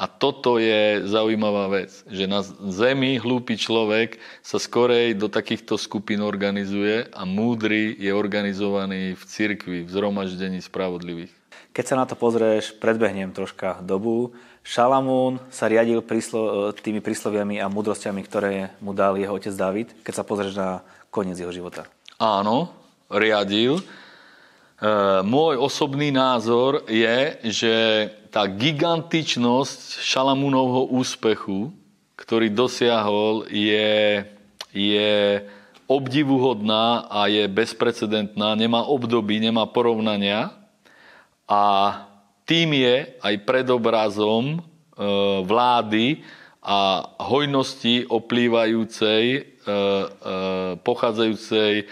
A 0.00 0.08
toto 0.08 0.56
je 0.56 1.04
zaujímavá 1.04 1.68
vec, 1.68 1.92
že 2.08 2.24
na 2.24 2.40
zemi 2.72 3.20
hlúpy 3.20 3.60
človek 3.60 4.16
sa 4.40 4.56
skorej 4.56 5.12
do 5.12 5.28
takýchto 5.28 5.76
skupín 5.76 6.24
organizuje 6.24 7.04
a 7.12 7.28
múdry 7.28 8.00
je 8.00 8.08
organizovaný 8.08 9.12
v 9.12 9.22
cirkvi, 9.28 9.78
v 9.84 9.92
zhromaždení 9.92 10.64
spravodlivých. 10.64 11.28
Keď 11.76 11.84
sa 11.84 12.00
na 12.00 12.08
to 12.08 12.16
pozrieš, 12.16 12.80
predbehnem 12.80 13.36
troška 13.36 13.84
dobu, 13.84 14.32
Šalamún 14.64 15.36
sa 15.52 15.68
riadil 15.68 16.00
príslo, 16.00 16.72
tými 16.72 17.04
prísloviami 17.04 17.60
a 17.60 17.68
múdrosťami, 17.68 18.20
ktoré 18.24 18.72
mu 18.80 18.96
dal 18.96 19.20
jeho 19.20 19.36
otec 19.36 19.52
David, 19.52 19.88
keď 20.00 20.14
sa 20.16 20.24
pozrieš 20.24 20.56
na 20.56 20.80
koniec 21.12 21.36
jeho 21.36 21.52
života. 21.52 21.84
Áno, 22.16 22.72
riadil. 23.12 23.84
E, 24.80 24.88
môj 25.28 25.60
osobný 25.60 26.08
názor 26.08 26.88
je, 26.88 27.36
že 27.52 27.74
tá 28.32 28.48
gigantičnosť 28.48 30.00
Šalamúnovho 30.00 30.88
úspechu, 30.88 31.68
ktorý 32.16 32.48
dosiahol, 32.48 33.44
je, 33.52 34.24
je 34.72 35.44
obdivuhodná 35.84 37.04
a 37.12 37.28
je 37.28 37.44
bezprecedentná, 37.44 38.56
nemá 38.56 38.88
období, 38.88 39.36
nemá 39.36 39.68
porovnania. 39.68 40.48
A 41.44 41.62
tým 42.48 42.72
je 42.72 43.20
aj 43.20 43.34
predobrazom 43.44 44.56
e, 44.56 44.58
vlády 45.44 46.24
a 46.64 47.04
hojnosti 47.20 48.08
oplývajúcej, 48.08 49.44
pochádzajúcej 50.80 51.86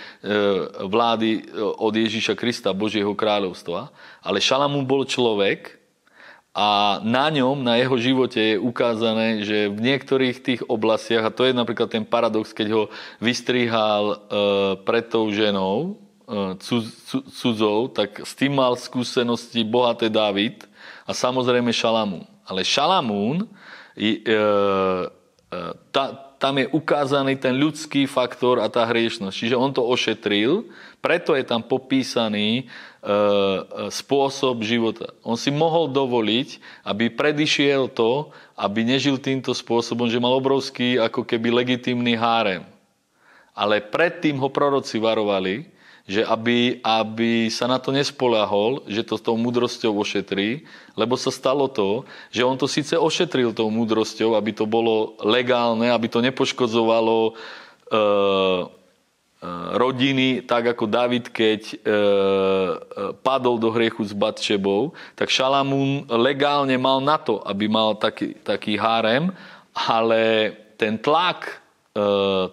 vlády 0.87 1.49
od 1.59 1.93
Ježíša 1.95 2.35
Krista, 2.39 2.77
Božieho 2.77 3.13
kráľovstva. 3.13 3.91
Ale 4.23 4.43
Šalamún 4.43 4.85
bol 4.85 5.09
človek 5.09 5.79
a 6.59 6.99
na 7.07 7.31
ňom, 7.31 7.63
na 7.63 7.79
jeho 7.79 7.95
živote 7.95 8.41
je 8.41 8.57
ukázané, 8.59 9.47
že 9.47 9.71
v 9.71 9.79
niektorých 9.79 10.37
tých 10.43 10.61
oblastiach, 10.67 11.23
a 11.23 11.35
to 11.35 11.47
je 11.47 11.55
napríklad 11.55 11.87
ten 11.87 12.03
paradox, 12.03 12.51
keď 12.51 12.69
ho 12.75 12.83
vystrihal 13.23 14.19
pred 14.83 15.07
tou 15.07 15.31
ženou, 15.31 16.03
cudzou, 17.31 17.89
tak 17.89 18.21
s 18.21 18.37
tým 18.37 18.53
mal 18.53 18.77
skúsenosti 18.77 19.65
bohaté 19.65 20.13
David 20.13 20.69
a 21.09 21.17
samozrejme 21.17 21.73
Šalamún. 21.73 22.29
Ale 22.45 22.65
Šalamún, 22.65 23.49
e, 23.97 24.21
e, 24.21 24.37
ta, 25.89 26.28
tam 26.39 26.63
je 26.63 26.71
ukázaný 26.71 27.35
ten 27.35 27.59
ľudský 27.59 28.07
faktor 28.07 28.63
a 28.63 28.71
tá 28.71 28.87
hriešnosť. 28.87 29.35
Čiže 29.35 29.59
on 29.59 29.75
to 29.75 29.83
ošetril, 29.83 30.71
preto 31.03 31.35
je 31.35 31.43
tam 31.43 31.63
popísaný 31.63 32.63
e, 32.63 32.65
spôsob 33.91 34.63
života. 34.63 35.15
On 35.27 35.35
si 35.35 35.51
mohol 35.51 35.91
dovoliť, 35.91 36.63
aby 36.87 37.11
predišiel 37.11 37.91
to, 37.91 38.31
aby 38.55 38.87
nežil 38.87 39.19
týmto 39.19 39.51
spôsobom, 39.51 40.07
že 40.07 40.23
mal 40.23 40.35
obrovský 40.35 40.99
ako 40.99 41.27
keby 41.27 41.51
legitímny 41.51 42.15
hárem. 42.15 42.63
Ale 43.55 43.83
predtým 43.83 44.39
ho 44.39 44.47
proroci 44.51 45.03
varovali, 45.03 45.78
že 46.09 46.25
aby, 46.25 46.81
aby 46.81 47.53
sa 47.53 47.69
na 47.69 47.77
to 47.77 47.93
nespolahol, 47.93 48.81
že 48.89 49.05
to 49.05 49.21
s 49.21 49.23
tou 49.23 49.37
múdrosťou 49.37 49.93
ošetrí, 49.93 50.65
lebo 50.97 51.21
sa 51.21 51.29
stalo 51.29 51.69
to, 51.69 52.09
že 52.33 52.49
on 52.49 52.57
to 52.57 52.65
síce 52.65 52.97
ošetril 52.97 53.53
tou 53.53 53.69
múdrosťou, 53.69 54.33
aby 54.33 54.57
to 54.57 54.65
bolo 54.65 55.21
legálne, 55.21 55.93
aby 55.93 56.09
to 56.09 56.25
nepoškodzovalo 56.25 57.19
e, 57.29 57.33
e, 57.93 58.01
rodiny, 59.77 60.49
tak 60.49 60.73
ako 60.73 60.89
David, 60.89 61.29
keď 61.29 61.63
e, 61.69 61.77
e, 61.77 61.93
padol 63.21 63.61
do 63.61 63.69
hriechu 63.69 64.01
s 64.01 64.17
Batšebou, 64.17 64.97
tak 65.13 65.29
Šalamún 65.29 66.09
legálne 66.09 66.81
mal 66.81 67.05
na 67.05 67.21
to, 67.21 67.45
aby 67.45 67.69
mal 67.69 68.01
taký, 68.01 68.33
taký 68.41 68.81
hárem, 68.81 69.29
ale 69.77 70.57
ten 70.81 70.97
tlak 70.97 71.68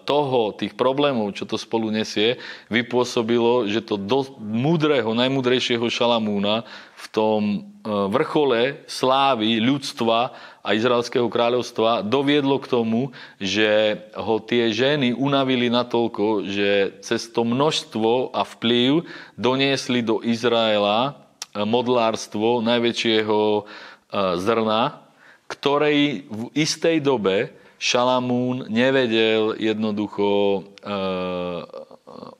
toho, 0.02 0.40
tých 0.56 0.74
problémov, 0.74 1.36
čo 1.36 1.44
to 1.46 1.60
spolu 1.60 1.92
nesie, 1.92 2.40
vypôsobilo, 2.72 3.68
že 3.68 3.84
to 3.84 4.00
do 4.00 4.26
múdreho, 4.40 5.12
najmúdrejšieho 5.12 5.86
Šalamúna 5.86 6.64
v 6.96 7.06
tom 7.12 7.42
e, 7.44 7.58
vrchole 7.86 8.82
slávy 8.88 9.60
ľudstva 9.60 10.32
a 10.64 10.68
Izraelského 10.74 11.28
kráľovstva 11.28 12.02
doviedlo 12.02 12.58
k 12.58 12.70
tomu, 12.70 13.14
že 13.36 14.02
ho 14.16 14.40
tie 14.42 14.72
ženy 14.72 15.12
unavili 15.14 15.70
natoľko, 15.70 16.48
že 16.48 16.98
cez 17.04 17.28
to 17.30 17.46
množstvo 17.46 18.34
a 18.34 18.42
vplyv 18.42 19.06
doniesli 19.36 20.00
do 20.00 20.24
Izraela 20.24 21.12
e, 21.52 21.62
modlárstvo 21.62 22.64
najväčšieho 22.64 23.68
zrna, 24.16 25.02
ktorej 25.50 26.30
v 26.30 26.42
istej 26.54 27.02
dobe 27.02 27.65
Šalamún 27.76 28.64
nevedel 28.72 29.56
jednoducho 29.60 30.28
e, 30.32 30.60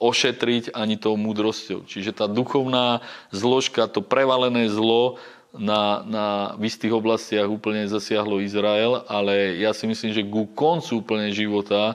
ošetriť 0.00 0.72
ani 0.72 0.96
tou 0.96 1.16
múdrosťou. 1.20 1.84
Čiže 1.84 2.16
tá 2.16 2.26
duchovná 2.28 3.04
zložka, 3.28 3.84
to 3.90 4.00
prevalené 4.00 4.72
zlo 4.72 5.20
na, 5.56 6.04
na 6.04 6.26
v 6.56 6.68
istých 6.68 6.92
oblastiach 6.92 7.48
úplne 7.48 7.88
zasiahlo 7.88 8.40
Izrael, 8.40 9.04
ale 9.08 9.60
ja 9.60 9.72
si 9.72 9.88
myslím, 9.88 10.12
že 10.12 10.24
ku 10.24 10.48
koncu 10.48 11.00
úplne 11.00 11.32
života 11.32 11.92
e, 11.92 11.94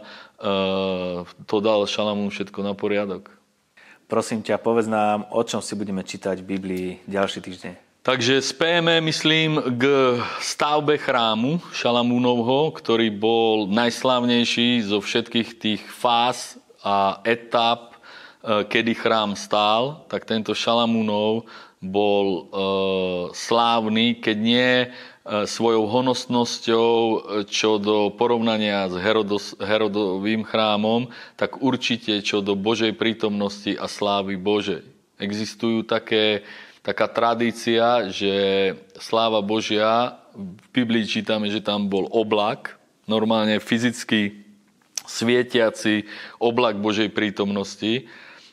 to 1.45 1.57
dal 1.61 1.85
Šalamún 1.85 2.29
všetko 2.29 2.61
na 2.61 2.73
poriadok. 2.73 3.33
Prosím 4.05 4.43
ťa, 4.43 4.59
povedz 4.59 4.91
nám, 4.91 5.23
o 5.31 5.39
čom 5.45 5.63
si 5.63 5.71
budeme 5.73 6.03
čítať 6.03 6.43
v 6.43 6.49
Biblii 6.57 6.87
ďalší 7.07 7.39
týždeň. 7.39 7.90
Takže 8.01 8.41
spejeme, 8.41 8.97
myslím, 8.97 9.77
k 9.77 10.17
stavbe 10.41 10.97
chrámu 10.97 11.61
Šalamúnovho, 11.69 12.73
ktorý 12.73 13.13
bol 13.13 13.69
najslávnejší 13.69 14.89
zo 14.89 15.05
všetkých 15.05 15.49
tých 15.61 15.85
fáz 15.85 16.57
a 16.81 17.21
etap, 17.21 17.93
e, 17.93 18.65
kedy 18.65 18.97
chrám 18.97 19.37
stál, 19.37 20.01
tak 20.09 20.25
tento 20.25 20.57
Šalamúnov 20.57 21.45
bol 21.77 22.25
e, 22.25 22.41
slávny, 23.37 24.17
keď 24.17 24.37
nie 24.41 24.73
e, 24.81 24.87
svojou 25.45 25.85
honosnosťou, 25.85 26.93
čo 27.45 27.77
do 27.77 28.09
porovnania 28.17 28.89
s 28.89 28.97
Herodos, 28.97 29.53
Herodovým 29.61 30.41
chrámom, 30.41 31.05
tak 31.37 31.61
určite 31.61 32.17
čo 32.25 32.41
do 32.41 32.57
Božej 32.57 32.97
prítomnosti 32.97 33.77
a 33.77 33.85
slávy 33.85 34.41
Božej. 34.41 34.81
Existujú 35.21 35.85
také 35.85 36.41
taká 36.81 37.05
tradícia, 37.05 38.09
že 38.09 38.33
sláva 38.97 39.41
Božia, 39.45 40.17
v 40.33 40.65
Biblii 40.73 41.05
čítame, 41.05 41.51
že 41.51 41.61
tam 41.61 41.91
bol 41.91 42.09
oblak, 42.09 42.79
normálne 43.05 43.61
fyzicky 43.61 44.41
svietiaci 45.05 46.07
oblak 46.39 46.79
Božej 46.79 47.11
prítomnosti. 47.11 48.07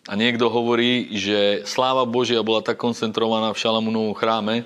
A 0.09 0.17
niekto 0.17 0.49
hovorí, 0.49 1.13
že 1.13 1.63
sláva 1.69 2.09
Božia 2.09 2.41
bola 2.41 2.65
tak 2.65 2.81
koncentrovaná 2.81 3.53
v 3.53 3.61
Šalamúnovom 3.61 4.17
chráme, 4.17 4.65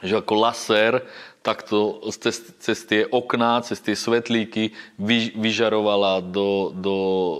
že 0.00 0.18
ako 0.18 0.34
laser 0.40 1.04
takto 1.44 2.00
cez, 2.16 2.40
cez 2.56 2.78
tie 2.88 3.04
okná, 3.04 3.60
cez 3.60 3.76
tie 3.84 3.92
svetlíky 3.92 4.72
vy, 4.96 5.36
vyžarovala 5.36 6.24
do, 6.24 6.72
do, 6.72 6.96
e, 6.96 7.38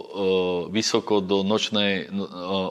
vysoko 0.69 1.25
do 1.25 1.41
nočnej 1.41 2.05
e, 2.05 2.07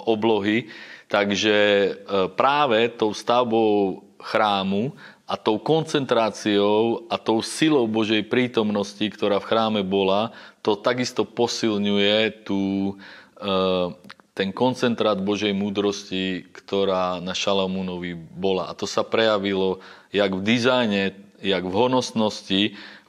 oblohy 0.06 0.70
Takže 1.14 1.53
e, 1.53 1.91
práve 2.34 2.89
tou 2.89 3.14
stavbou 3.14 4.01
chrámu 4.18 4.97
a 5.30 5.38
tou 5.38 5.61
koncentráciou 5.61 7.05
a 7.05 7.22
tou 7.22 7.45
silou 7.45 7.86
Božej 7.86 8.26
prítomnosti, 8.26 9.05
ktorá 9.14 9.38
v 9.38 9.45
chráme 9.45 9.82
bola, 9.86 10.34
to 10.66 10.74
takisto 10.74 11.28
posilňuje 11.28 12.47
tú, 12.47 12.95
ten 14.34 14.49
koncentrát 14.55 15.20
Božej 15.20 15.53
múdrosti, 15.53 16.47
ktorá 16.49 17.22
na 17.22 17.38
Šalamúnovi 17.38 18.16
bola. 18.16 18.72
A 18.72 18.74
to 18.74 18.89
sa 18.89 19.05
prejavilo 19.05 19.84
jak 20.09 20.34
v 20.34 20.41
dizajne, 20.41 21.03
jak 21.43 21.64
v 21.68 21.76
honosnosti, 21.76 22.61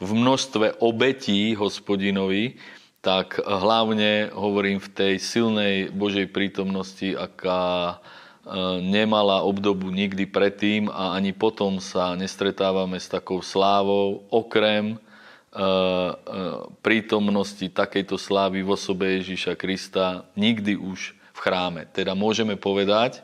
v 0.03 0.11
množstve 0.11 0.83
obetí 0.83 1.55
hospodinovi, 1.55 2.59
tak 3.05 3.37
hlavne 3.45 4.33
hovorím 4.33 4.81
v 4.81 4.89
tej 4.89 5.15
silnej 5.21 5.93
Božej 5.93 6.33
prítomnosti, 6.33 7.13
aká 7.13 7.93
e, 7.93 7.97
nemala 8.81 9.45
obdobu 9.45 9.93
nikdy 9.93 10.25
predtým 10.25 10.89
a 10.89 11.13
ani 11.13 11.37
potom 11.37 11.85
sa 11.85 12.17
nestretávame 12.17 12.97
s 12.97 13.13
takou 13.13 13.45
slávou, 13.45 14.25
okrem 14.33 14.97
e, 14.97 14.97
e, 14.97 15.67
prítomnosti 16.81 17.69
takejto 17.69 18.17
slávy 18.17 18.65
v 18.65 18.73
osobe 18.73 19.21
Ježíša 19.21 19.53
Krista 19.53 20.25
nikdy 20.33 20.81
už 20.81 21.13
v 21.13 21.39
chráme. 21.45 21.85
Teda 21.93 22.17
môžeme 22.17 22.57
povedať, 22.57 23.21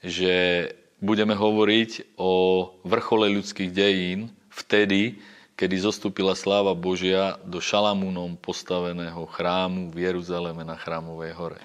že 0.00 0.72
budeme 1.04 1.36
hovoriť 1.36 2.16
o 2.16 2.32
vrchole 2.80 3.28
ľudských 3.28 3.68
dejín 3.68 4.32
vtedy, 4.48 5.20
kedy 5.62 5.78
zostúpila 5.78 6.34
sláva 6.34 6.74
Božia 6.74 7.38
do 7.46 7.62
Šalamúnom 7.62 8.34
postaveného 8.34 9.22
chrámu 9.30 9.94
v 9.94 10.10
Jeruzaleme 10.10 10.66
na 10.66 10.74
Chrámovej 10.74 11.38
hore. 11.38 11.62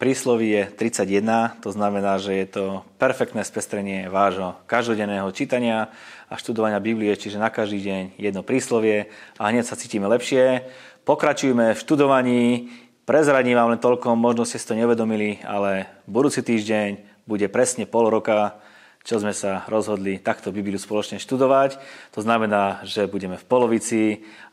Príslovie 0.00 0.72
31, 0.80 1.60
to 1.60 1.76
znamená, 1.76 2.16
že 2.16 2.32
je 2.32 2.46
to 2.48 2.64
perfektné 2.96 3.44
spestrenie 3.44 4.08
vášho 4.08 4.56
každodenného 4.64 5.28
čítania 5.36 5.92
a 6.32 6.40
študovania 6.40 6.80
Biblie, 6.80 7.12
čiže 7.12 7.36
na 7.36 7.52
každý 7.52 7.84
deň 7.84 8.02
jedno 8.16 8.40
príslovie 8.40 9.12
a 9.36 9.52
hneď 9.52 9.68
sa 9.68 9.76
cítime 9.76 10.08
lepšie. 10.08 10.64
Pokračujeme 11.04 11.76
v 11.76 11.82
študovaní, 11.84 12.72
prezradím 13.04 13.60
vám 13.60 13.76
len 13.76 13.80
toľko, 13.84 14.16
možno 14.16 14.48
ste 14.48 14.56
si 14.56 14.64
to 14.64 14.72
nevedomili, 14.72 15.36
ale 15.44 15.84
budúci 16.08 16.40
týždeň 16.40 17.28
bude 17.28 17.44
presne 17.52 17.84
pol 17.84 18.08
roka 18.08 18.56
čo 19.02 19.18
sme 19.18 19.34
sa 19.34 19.66
rozhodli 19.66 20.22
takto 20.22 20.54
Bibliu 20.54 20.78
spoločne 20.78 21.18
študovať. 21.18 21.78
To 22.14 22.20
znamená, 22.22 22.82
že 22.86 23.10
budeme 23.10 23.34
v 23.34 23.46
polovici 23.46 24.02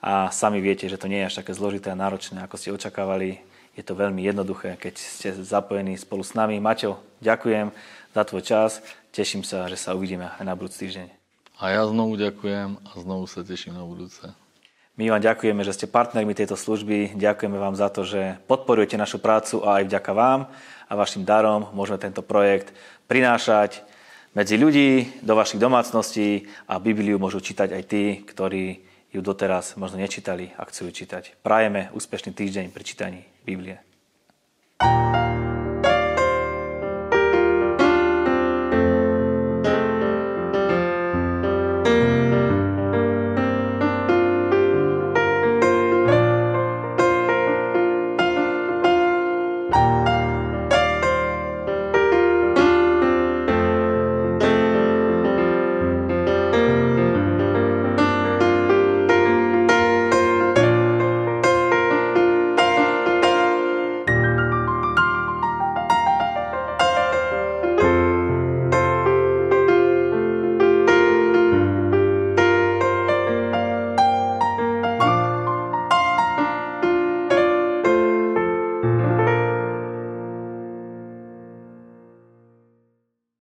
a 0.02 0.34
sami 0.34 0.58
viete, 0.58 0.89
že 0.89 0.97
to 0.97 1.06
nie 1.06 1.22
je 1.26 1.30
až 1.30 1.36
také 1.45 1.54
zložité 1.54 1.93
a 1.93 2.00
náročné, 2.00 2.41
ako 2.41 2.58
ste 2.58 2.74
očakávali. 2.74 3.41
Je 3.78 3.86
to 3.86 3.95
veľmi 3.95 4.20
jednoduché, 4.26 4.76
keď 4.76 4.97
ste 4.97 5.30
zapojení 5.32 5.95
spolu 5.95 6.26
s 6.26 6.34
nami. 6.36 6.58
Maťo, 6.58 7.00
ďakujem 7.22 7.72
za 8.12 8.22
tvoj 8.26 8.43
čas. 8.43 8.72
Teším 9.14 9.45
sa, 9.45 9.70
že 9.70 9.78
sa 9.78 9.93
uvidíme 9.93 10.34
aj 10.36 10.43
na 10.43 10.58
budúci 10.58 10.89
týždeň. 10.89 11.08
A 11.62 11.76
ja 11.76 11.84
znovu 11.88 12.16
ďakujem 12.20 12.76
a 12.76 12.91
znovu 12.97 13.28
sa 13.30 13.45
teším 13.45 13.78
na 13.78 13.86
budúce. 13.86 14.26
My 15.00 15.08
vám 15.08 15.24
ďakujeme, 15.24 15.64
že 15.64 15.80
ste 15.80 15.88
partnermi 15.88 16.36
tejto 16.36 16.60
služby. 16.60 17.16
Ďakujeme 17.16 17.56
vám 17.56 17.72
za 17.72 17.88
to, 17.88 18.04
že 18.04 18.36
podporujete 18.52 19.00
našu 19.00 19.16
prácu 19.24 19.64
a 19.64 19.80
aj 19.80 19.88
vďaka 19.88 20.12
vám 20.12 20.52
a 20.89 20.93
vašim 20.97 21.24
darom 21.24 21.72
môžeme 21.72 22.02
tento 22.02 22.20
projekt 22.20 22.76
prinášať 23.08 23.80
medzi 24.34 24.56
ľudí, 24.58 25.22
do 25.26 25.34
vašich 25.34 25.62
domácností 25.62 26.50
a 26.70 26.78
Bibliu 26.78 27.18
môžu 27.18 27.42
čítať 27.42 27.74
aj 27.74 27.84
tí, 27.90 28.04
ktorí 28.26 28.86
ju 29.10 29.22
doteraz 29.26 29.74
možno 29.74 29.98
nečítali 29.98 30.54
a 30.54 30.66
chcú 30.70 30.90
ju 30.90 31.06
čítať. 31.06 31.42
Prajeme 31.42 31.90
úspešný 31.98 32.34
týždeň 32.34 32.70
pri 32.70 32.84
čítaní 32.86 33.22
Biblie. 33.46 33.82
thank 34.80 35.16
you 35.16 35.29